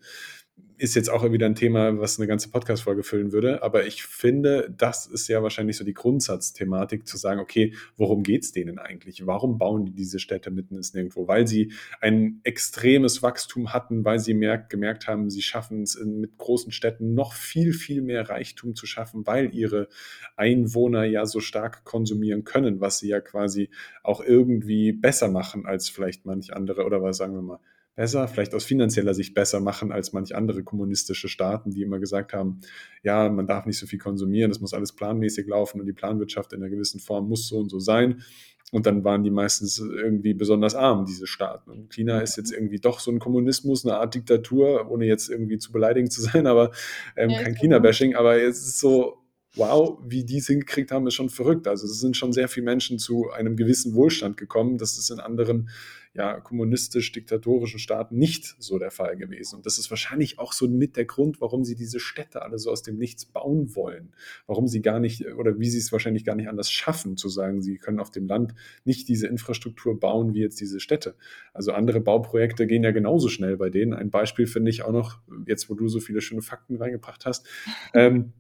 ist 0.78 0.96
jetzt 0.96 1.10
auch 1.10 1.30
wieder 1.32 1.46
ein 1.46 1.56
Thema, 1.56 2.00
was 2.00 2.20
eine 2.20 2.28
ganze 2.28 2.50
Podcast-Folge 2.50 3.04
füllen 3.04 3.32
würde. 3.32 3.64
Aber 3.64 3.86
ich 3.86 4.04
finde, 4.04 4.74
das 4.76 5.06
ist 5.06 5.28
ja 5.28 5.44
wahrscheinlich 5.44 5.78
so 5.78 5.84
die 5.84 5.94
Grundsatzthematik, 5.94 7.08
zu 7.08 7.18
sagen, 7.18 7.40
okay, 7.40 7.74
worum 7.98 8.24
geht 8.24 8.44
es 8.44 8.52
denen 8.52 8.80
eigentlich? 8.80 9.26
Warum 9.26 9.58
bauen 9.58 9.86
die 9.86 9.94
diese 9.94 10.20
Städte 10.20 10.52
mitten 10.52 10.76
ins 10.76 10.94
Nirgendwo? 10.94 11.28
Weil 11.28 11.48
sie 11.48 11.72
ein 12.02 12.40
extremes 12.44 13.22
Wachstum 13.22 13.74
hatten, 13.74 14.06
weil 14.06 14.20
sie 14.20 14.34
merkt, 14.34 14.70
gemerkt 14.70 15.08
haben, 15.08 15.30
sie 15.30 15.42
schaffen 15.42 15.84
es 15.84 16.00
mit 16.04 16.38
großen 16.38 16.72
Städten 16.72 17.14
noch 17.14 17.34
viel, 17.34 17.74
viel 17.74 18.02
mehr 18.02 18.30
Reichtum 18.30 18.76
zu 18.76 18.86
schaffen, 18.86 19.26
weil 19.26 19.54
ihre 19.54 19.88
Einwohner 20.36 21.04
ja 21.04 21.26
so 21.26 21.40
stark 21.40 21.84
konsumieren 21.84 22.44
können, 22.44 22.82
was 22.82 23.00
sie 23.00 23.10
ja 23.10 23.22
quasi 23.22 23.70
auch 24.04 24.22
irgendwie 24.22 24.92
besser 24.92 25.30
machen 25.30 25.66
als 25.66 25.90
vielleicht 25.90 26.26
manch 26.26 26.54
andere 26.54 26.86
oder 26.86 27.02
was 27.02 27.18
sagen 27.18 27.36
wir 27.36 27.42
mal 27.42 27.60
besser, 27.96 28.28
vielleicht 28.28 28.54
aus 28.56 28.66
finanzieller 28.66 29.14
Sicht 29.14 29.34
besser 29.34 29.60
machen 29.60 29.92
als 29.92 30.14
manch 30.14 30.36
andere 30.36 30.64
kommunistische 30.64 31.28
Staaten, 31.28 31.72
die 31.72 31.82
immer 31.82 32.00
gesagt 32.00 32.34
haben, 32.34 32.62
ja, 33.04 33.30
man 33.30 33.48
darf 33.48 33.66
nicht 33.66 33.78
so 33.78 33.86
viel 33.86 34.00
konsumieren, 34.00 34.52
es 34.52 34.60
muss 34.60 34.74
alles 34.74 34.94
planmäßig 34.94 35.48
laufen 35.48 35.80
und 35.80 35.86
die 35.86 35.94
Planwirtschaft 35.94 36.54
in 36.54 36.62
einer 36.62 36.70
gewissen 36.70 37.00
Form 37.00 37.30
muss 37.30 37.48
so 37.48 37.60
und 37.60 37.70
so 37.70 37.80
sein. 37.80 38.24
Und 38.72 38.88
dann 38.88 39.04
waren 39.04 39.24
die 39.24 39.30
meistens 39.30 39.78
irgendwie 39.78 40.34
besonders 40.34 40.74
arm, 40.74 41.06
diese 41.06 41.28
Staaten. 41.28 41.70
Und 41.70 41.94
China 41.94 42.22
ist 42.22 42.38
jetzt 42.38 42.52
irgendwie 42.52 42.80
doch 42.80 43.00
so 43.00 43.12
ein 43.12 43.20
Kommunismus, 43.20 43.86
eine 43.86 43.98
Art 43.98 44.16
Diktatur, 44.16 44.90
ohne 44.90 45.06
jetzt 45.06 45.30
irgendwie 45.30 45.60
zu 45.60 45.72
beleidigend 45.72 46.12
zu 46.12 46.22
sein, 46.22 46.48
aber 46.48 46.72
ähm, 47.16 47.30
ja, 47.30 47.44
kein 47.44 47.54
China-Bashing. 47.54 48.16
Aber 48.16 48.42
es 48.42 48.66
ist 48.66 48.80
so, 48.80 49.23
wow, 49.56 50.00
wie 50.04 50.24
die 50.24 50.38
es 50.38 50.48
hingekriegt 50.48 50.92
haben, 50.92 51.06
ist 51.08 51.14
schon 51.14 51.30
verrückt. 51.30 51.68
Also 51.68 51.86
es 51.86 52.00
sind 52.00 52.18
schon 52.18 52.34
sehr 52.34 52.48
viele 52.48 52.66
Menschen 52.66 52.98
zu 52.98 53.30
einem 53.32 53.56
gewissen 53.56 53.94
Wohlstand 53.94 54.38
gekommen. 54.38 54.78
Das 54.78 54.98
ist 54.98 55.10
in 55.12 55.20
anderen 55.20 55.70
ja, 56.16 56.40
kommunistisch-diktatorischen 56.40 57.80
Staaten 57.80 58.18
nicht 58.18 58.56
so 58.60 58.78
der 58.78 58.92
Fall 58.92 59.18
gewesen. 59.18 59.56
Und 59.56 59.66
das 59.66 59.80
ist 59.80 59.90
wahrscheinlich 59.90 60.38
auch 60.38 60.54
so 60.54 60.68
mit 60.68 60.96
der 60.96 61.06
Grund, 61.06 61.42
warum 61.42 61.64
sie 61.64 61.74
diese 61.76 62.00
Städte 62.00 62.44
alle 62.44 62.60
so 62.60 62.70
aus 62.70 62.84
dem 62.84 62.98
Nichts 62.98 63.26
bauen 63.26 63.76
wollen. 63.76 64.14
Warum 64.46 64.68
sie 64.68 64.82
gar 64.82 65.00
nicht, 65.00 65.26
oder 65.26 65.60
wie 65.60 65.70
sie 65.70 65.80
es 65.80 65.92
wahrscheinlich 65.92 66.24
gar 66.24 66.36
nicht 66.36 66.50
anders 66.50 66.72
schaffen, 66.72 67.18
zu 67.18 67.30
sagen, 67.30 67.64
sie 67.64 67.78
können 67.78 68.00
auf 68.00 68.12
dem 68.12 68.28
Land 68.28 68.54
nicht 68.86 69.08
diese 69.08 69.28
Infrastruktur 69.28 70.00
bauen 70.00 70.36
wie 70.36 70.42
jetzt 70.42 70.60
diese 70.60 70.80
Städte. 70.80 71.16
Also 71.52 71.72
andere 71.72 72.00
Bauprojekte 72.00 72.68
gehen 72.68 72.84
ja 72.84 72.92
genauso 72.92 73.28
schnell 73.28 73.58
bei 73.58 73.72
denen. 73.72 73.94
Ein 73.94 74.12
Beispiel 74.12 74.46
finde 74.46 74.70
ich 74.70 74.84
auch 74.84 74.92
noch, 74.92 75.20
jetzt 75.48 75.68
wo 75.70 75.74
du 75.74 75.88
so 75.88 76.00
viele 76.00 76.22
schöne 76.22 76.44
Fakten 76.44 76.76
reingebracht 76.76 77.26
hast. 77.26 77.48
Ähm, 77.96 78.34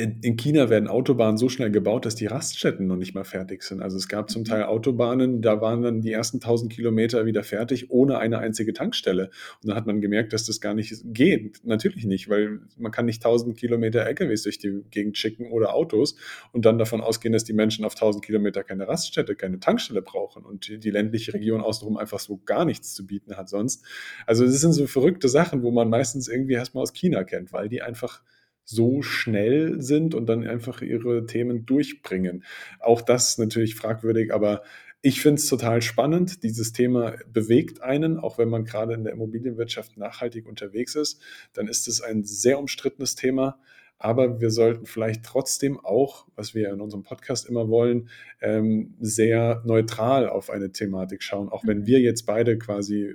in 0.00 0.36
China 0.36 0.70
werden 0.70 0.88
Autobahnen 0.88 1.36
so 1.36 1.48
schnell 1.48 1.70
gebaut, 1.70 2.06
dass 2.06 2.14
die 2.14 2.26
Raststätten 2.26 2.86
noch 2.86 2.96
nicht 2.96 3.14
mal 3.14 3.24
fertig 3.24 3.62
sind. 3.62 3.82
Also 3.82 3.96
es 3.96 4.08
gab 4.08 4.30
zum 4.30 4.44
Teil 4.44 4.64
Autobahnen, 4.64 5.42
da 5.42 5.60
waren 5.60 5.82
dann 5.82 6.00
die 6.00 6.12
ersten 6.12 6.38
1000 6.38 6.72
Kilometer 6.72 7.26
wieder 7.26 7.42
fertig, 7.42 7.90
ohne 7.90 8.18
eine 8.18 8.38
einzige 8.38 8.72
Tankstelle. 8.72 9.30
Und 9.62 9.68
dann 9.68 9.76
hat 9.76 9.86
man 9.86 10.00
gemerkt, 10.00 10.32
dass 10.32 10.44
das 10.46 10.60
gar 10.60 10.74
nicht 10.74 10.94
geht. 11.06 11.64
Natürlich 11.64 12.04
nicht, 12.04 12.28
weil 12.28 12.60
man 12.76 12.92
kann 12.92 13.06
nicht 13.06 13.24
1000 13.24 13.56
Kilometer 13.56 14.06
LKWs 14.06 14.42
durch 14.42 14.58
die 14.58 14.82
Gegend 14.90 15.18
schicken 15.18 15.50
oder 15.50 15.74
Autos 15.74 16.16
und 16.52 16.64
dann 16.64 16.78
davon 16.78 17.00
ausgehen, 17.00 17.32
dass 17.32 17.44
die 17.44 17.52
Menschen 17.52 17.84
auf 17.84 17.94
1000 17.94 18.24
Kilometer 18.24 18.64
keine 18.64 18.88
Raststätte, 18.88 19.34
keine 19.34 19.60
Tankstelle 19.60 20.02
brauchen 20.02 20.44
und 20.44 20.68
die, 20.68 20.78
die 20.78 20.90
ländliche 20.90 21.34
Region 21.34 21.60
außenrum 21.60 21.96
einfach 21.96 22.18
so 22.18 22.40
gar 22.44 22.64
nichts 22.64 22.94
zu 22.94 23.06
bieten 23.06 23.36
hat 23.36 23.48
sonst. 23.48 23.84
Also 24.26 24.44
das 24.44 24.60
sind 24.60 24.72
so 24.72 24.86
verrückte 24.86 25.28
Sachen, 25.28 25.62
wo 25.62 25.70
man 25.70 25.88
meistens 25.88 26.28
irgendwie 26.28 26.54
erstmal 26.54 26.82
aus 26.82 26.92
China 26.92 27.24
kennt, 27.24 27.52
weil 27.52 27.68
die 27.68 27.82
einfach 27.82 28.22
so 28.70 29.02
schnell 29.02 29.82
sind 29.82 30.14
und 30.14 30.26
dann 30.26 30.46
einfach 30.46 30.80
ihre 30.80 31.26
Themen 31.26 31.66
durchbringen. 31.66 32.44
Auch 32.78 33.02
das 33.02 33.36
natürlich 33.36 33.74
fragwürdig, 33.74 34.32
aber 34.32 34.62
Ich 35.02 35.22
finde 35.22 35.40
es 35.40 35.48
total 35.48 35.80
spannend. 35.80 36.42
Dieses 36.42 36.74
Thema 36.74 37.14
bewegt 37.32 37.80
einen, 37.82 38.18
auch 38.18 38.36
wenn 38.36 38.50
man 38.50 38.66
gerade 38.66 38.92
in 38.92 39.02
der 39.02 39.14
Immobilienwirtschaft 39.14 39.96
nachhaltig 39.96 40.46
unterwegs 40.46 40.94
ist. 40.94 41.22
Dann 41.54 41.68
ist 41.68 41.88
es 41.88 42.02
ein 42.02 42.24
sehr 42.24 42.58
umstrittenes 42.58 43.14
Thema. 43.14 43.58
Aber 43.98 44.40
wir 44.40 44.50
sollten 44.50 44.84
vielleicht 44.86 45.24
trotzdem 45.24 45.80
auch, 45.80 46.26
was 46.36 46.54
wir 46.54 46.70
in 46.70 46.82
unserem 46.82 47.02
Podcast 47.02 47.48
immer 47.48 47.68
wollen, 47.68 48.10
ähm, 48.42 48.94
sehr 49.00 49.62
neutral 49.64 50.28
auf 50.28 50.50
eine 50.50 50.70
Thematik 50.70 51.22
schauen. 51.22 51.48
Auch 51.48 51.66
wenn 51.66 51.80
mhm. 51.80 51.86
wir 51.86 52.00
jetzt 52.00 52.26
beide 52.26 52.58
quasi 52.58 53.14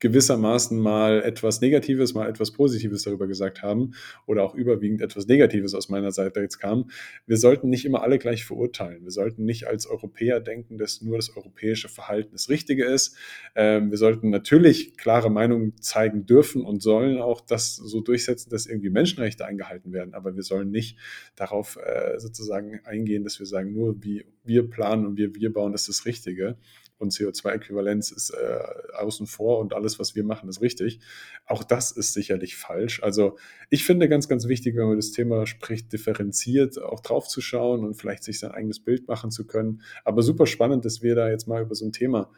gewissermaßen 0.00 0.78
mal 0.78 1.22
etwas 1.22 1.60
Negatives, 1.60 2.14
mal 2.14 2.28
etwas 2.28 2.52
Positives 2.52 3.02
darüber 3.02 3.26
gesagt 3.26 3.62
haben 3.62 3.94
oder 4.26 4.42
auch 4.44 4.54
überwiegend 4.54 5.00
etwas 5.00 5.26
Negatives 5.26 5.74
aus 5.74 5.88
meiner 5.88 6.12
Seite 6.12 6.40
jetzt 6.40 6.58
kam. 6.58 6.90
Wir 7.26 7.38
sollten 7.38 7.70
nicht 7.70 7.84
immer 7.84 8.02
alle 8.02 8.18
gleich 8.18 8.44
verurteilen. 8.44 9.04
Wir 9.04 9.10
sollten 9.10 9.44
nicht 9.44 9.66
als 9.66 9.86
Europäer 9.86 10.40
denken, 10.40 10.76
dass 10.76 11.00
nur 11.00 11.16
das 11.16 11.34
europäische 11.34 11.88
Verhalten 11.88 12.32
das 12.32 12.48
Richtige 12.48 12.84
ist. 12.84 13.16
Ähm, 13.54 13.90
wir 13.90 13.98
sollten 13.98 14.30
natürlich 14.30 14.96
klare 14.96 15.30
Meinungen 15.30 15.74
zeigen 15.80 16.26
dürfen 16.26 16.64
und 16.64 16.82
sollen 16.82 17.18
auch 17.18 17.40
das 17.40 17.76
so 17.76 18.00
durchsetzen, 18.00 18.50
dass 18.50 18.66
irgendwie 18.66 18.90
Menschenrechte 18.90 19.46
eingehalten 19.46 19.92
werden. 19.92 20.12
Aber 20.14 20.36
wir 20.36 20.42
sollen 20.42 20.70
nicht 20.70 20.98
darauf 21.36 21.78
äh, 21.82 22.18
sozusagen 22.18 22.80
eingehen, 22.84 23.24
dass 23.24 23.38
wir 23.38 23.46
sagen, 23.46 23.72
nur 23.72 24.02
wie 24.02 24.26
wir 24.44 24.68
planen 24.68 25.06
und 25.06 25.16
wir, 25.16 25.34
wir 25.34 25.52
bauen, 25.52 25.72
das 25.72 25.88
ist 25.88 26.00
das 26.00 26.06
Richtige 26.06 26.56
und 26.98 27.12
CO2-Äquivalenz 27.12 28.14
ist 28.14 28.30
äh, 28.30 28.58
außen 28.96 29.26
vor 29.26 29.58
und 29.58 29.74
alles, 29.74 29.98
was 29.98 30.14
wir 30.14 30.24
machen, 30.24 30.48
ist 30.48 30.60
richtig. 30.60 31.00
Auch 31.44 31.64
das 31.64 31.92
ist 31.92 32.14
sicherlich 32.14 32.56
falsch. 32.56 33.02
Also 33.02 33.36
ich 33.70 33.84
finde 33.84 34.08
ganz, 34.08 34.28
ganz 34.28 34.48
wichtig, 34.48 34.76
wenn 34.76 34.86
man 34.86 34.96
das 34.96 35.10
Thema 35.10 35.46
spricht, 35.46 35.92
differenziert 35.92 36.80
auch 36.80 37.00
drauf 37.00 37.28
zu 37.28 37.40
schauen 37.40 37.84
und 37.84 37.94
vielleicht 37.94 38.24
sich 38.24 38.38
sein 38.38 38.52
eigenes 38.52 38.80
Bild 38.80 39.08
machen 39.08 39.30
zu 39.30 39.46
können. 39.46 39.82
Aber 40.04 40.22
super 40.22 40.46
spannend, 40.46 40.84
dass 40.84 41.02
wir 41.02 41.14
da 41.14 41.28
jetzt 41.28 41.46
mal 41.46 41.62
über 41.62 41.74
so 41.74 41.84
ein 41.84 41.92
Thema 41.92 42.30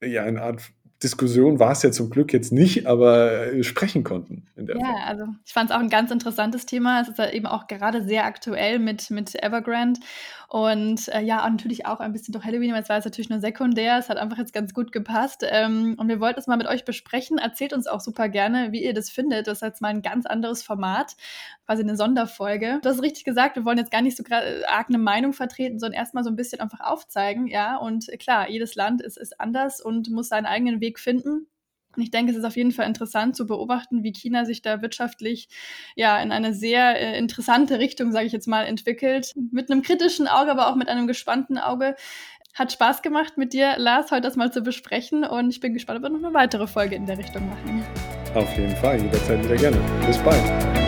ja 0.00 0.22
eine 0.22 0.42
Art 0.42 0.62
Diskussion 1.02 1.60
war 1.60 1.72
es 1.72 1.82
ja 1.84 1.92
zum 1.92 2.10
Glück 2.10 2.32
jetzt 2.32 2.50
nicht, 2.50 2.86
aber 2.88 3.52
äh, 3.52 3.62
sprechen 3.62 4.02
konnten. 4.02 4.48
ja, 4.56 4.74
Form. 4.74 4.94
also 5.06 5.24
ich 5.46 5.52
fand 5.52 5.70
es 5.70 5.76
auch 5.76 5.80
ein 5.80 5.90
ganz 5.90 6.10
interessantes 6.10 6.66
Thema. 6.66 7.00
Es 7.00 7.08
ist 7.08 7.18
ja 7.18 7.30
eben 7.30 7.46
auch 7.46 7.68
gerade 7.68 8.02
sehr 8.02 8.24
aktuell 8.24 8.80
mit, 8.80 9.08
mit 9.10 9.40
Evergrande. 9.40 10.00
Und 10.50 11.08
äh, 11.08 11.20
ja, 11.20 11.46
natürlich 11.48 11.84
auch 11.84 12.00
ein 12.00 12.14
bisschen 12.14 12.32
durch 12.32 12.42
Halloween, 12.42 12.72
weil 12.72 12.80
es 12.82 12.88
war 12.88 12.96
jetzt 12.96 13.04
natürlich 13.04 13.28
nur 13.28 13.38
sekundär. 13.38 13.98
Es 13.98 14.08
hat 14.08 14.16
einfach 14.16 14.38
jetzt 14.38 14.54
ganz 14.54 14.72
gut 14.72 14.92
gepasst. 14.92 15.44
Ähm, 15.46 15.94
und 15.98 16.08
wir 16.08 16.20
wollten 16.20 16.40
es 16.40 16.46
mal 16.46 16.56
mit 16.56 16.66
euch 16.66 16.86
besprechen. 16.86 17.36
Erzählt 17.36 17.74
uns 17.74 17.86
auch 17.86 18.00
super 18.00 18.30
gerne, 18.30 18.72
wie 18.72 18.82
ihr 18.82 18.94
das 18.94 19.10
findet. 19.10 19.46
Das 19.46 19.58
ist 19.58 19.62
jetzt 19.62 19.82
mal 19.82 19.88
ein 19.88 20.00
ganz 20.00 20.24
anderes 20.24 20.62
Format, 20.62 21.16
quasi 21.66 21.82
eine 21.82 21.96
Sonderfolge. 21.96 22.78
Du 22.82 22.88
hast 22.88 23.02
richtig 23.02 23.24
gesagt, 23.24 23.56
wir 23.56 23.66
wollen 23.66 23.76
jetzt 23.76 23.90
gar 23.90 24.00
nicht 24.00 24.16
so 24.16 24.24
arg 24.66 24.88
eine 24.88 24.96
Meinung 24.96 25.34
vertreten, 25.34 25.78
sondern 25.78 25.98
erstmal 25.98 26.24
so 26.24 26.30
ein 26.30 26.36
bisschen 26.36 26.62
einfach 26.62 26.80
aufzeigen. 26.80 27.46
Ja, 27.46 27.76
und 27.76 28.06
klar, 28.18 28.48
jedes 28.48 28.74
Land 28.74 29.02
ist, 29.02 29.18
ist 29.18 29.38
anders 29.38 29.82
und 29.82 30.08
muss 30.10 30.28
seinen 30.30 30.46
eigenen 30.46 30.80
Weg 30.80 30.98
finden. 30.98 31.46
Und 31.96 32.02
ich 32.02 32.10
denke, 32.10 32.32
es 32.32 32.38
ist 32.38 32.44
auf 32.44 32.56
jeden 32.56 32.72
Fall 32.72 32.86
interessant 32.86 33.36
zu 33.36 33.46
beobachten, 33.46 34.02
wie 34.02 34.12
China 34.12 34.44
sich 34.44 34.62
da 34.62 34.82
wirtschaftlich 34.82 35.48
ja 35.96 36.20
in 36.20 36.32
eine 36.32 36.54
sehr 36.54 37.00
äh, 37.00 37.18
interessante 37.18 37.78
Richtung, 37.78 38.12
sage 38.12 38.26
ich 38.26 38.32
jetzt 38.32 38.46
mal, 38.46 38.64
entwickelt. 38.64 39.34
Mit 39.50 39.70
einem 39.70 39.82
kritischen 39.82 40.28
Auge, 40.28 40.50
aber 40.50 40.68
auch 40.68 40.76
mit 40.76 40.88
einem 40.88 41.06
gespannten 41.06 41.58
Auge. 41.58 41.96
Hat 42.54 42.72
Spaß 42.72 43.02
gemacht 43.02 43.36
mit 43.36 43.52
dir, 43.52 43.74
Lars, 43.78 44.10
heute 44.10 44.22
das 44.22 44.36
mal 44.36 44.52
zu 44.52 44.62
besprechen 44.62 45.24
und 45.24 45.50
ich 45.50 45.60
bin 45.60 45.74
gespannt, 45.74 45.98
ob 45.98 46.04
wir 46.04 46.10
noch 46.10 46.26
eine 46.26 46.34
weitere 46.34 46.66
Folge 46.66 46.96
in 46.96 47.06
der 47.06 47.16
Richtung 47.16 47.48
machen. 47.48 47.84
Auf 48.34 48.56
jeden 48.56 48.74
Fall, 48.76 49.00
jederzeit 49.00 49.44
wieder 49.44 49.56
gerne. 49.56 49.78
Bis 50.06 50.18
bald. 50.18 50.87